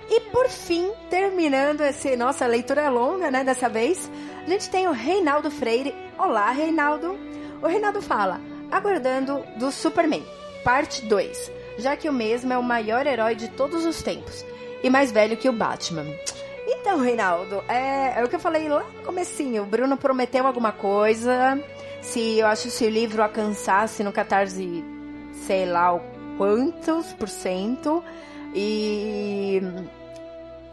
[0.10, 4.10] E por fim, terminando esse nossa leitura é longa, né, dessa vez,
[4.46, 5.94] a gente tem o Reinaldo Freire.
[6.18, 7.20] Olá, Reinaldo.
[7.62, 8.40] O Reinaldo fala:
[8.72, 10.24] "Aguardando do Superman,
[10.64, 14.46] parte 2, já que o mesmo é o maior herói de todos os tempos
[14.84, 16.06] e mais velho que o Batman."
[16.68, 19.64] Então, Reinaldo, é, é o que eu falei lá no comecinho.
[19.64, 21.60] O Bruno prometeu alguma coisa.
[22.02, 24.84] Se eu acho se o livro alcançasse no Catarse,
[25.46, 26.00] sei lá
[26.38, 28.04] quantos por cento.
[28.54, 29.62] E.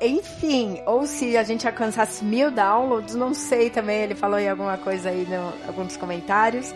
[0.01, 4.03] Enfim, ou se a gente alcançasse mil downloads, não sei também.
[4.03, 6.75] Ele falou em alguma coisa aí, em alguns comentários.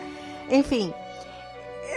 [0.49, 0.93] Enfim,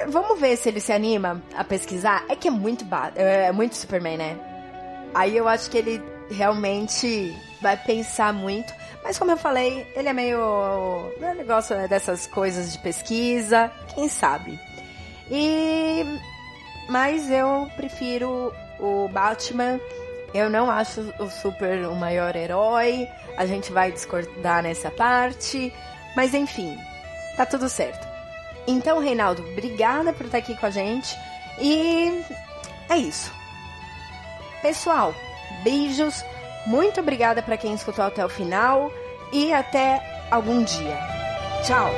[0.09, 2.25] vamos ver se ele se anima a pesquisar.
[2.29, 4.39] É que é muito, é muito Superman, né?
[5.15, 8.73] Aí eu acho que ele realmente vai pensar muito.
[9.03, 11.13] Mas como eu falei, ele é meio.
[11.21, 14.59] Ele gosta né, dessas coisas de pesquisa, quem sabe.
[15.31, 16.05] E.
[16.89, 19.81] Mas eu prefiro o Batman.
[20.33, 23.09] Eu não acho o Super o maior herói.
[23.37, 25.73] A gente vai discordar nessa parte.
[26.15, 26.77] Mas enfim,
[27.37, 28.10] tá tudo certo.
[28.71, 31.17] Então, Reinaldo, obrigada por estar aqui com a gente.
[31.59, 32.23] E
[32.89, 33.33] é isso.
[34.63, 35.15] Pessoal,
[35.65, 36.25] Beijos,
[36.67, 38.93] muito obrigada para quem escutou até o final
[39.33, 40.01] e até
[40.31, 40.99] algum dia.
[41.65, 41.91] Tchau!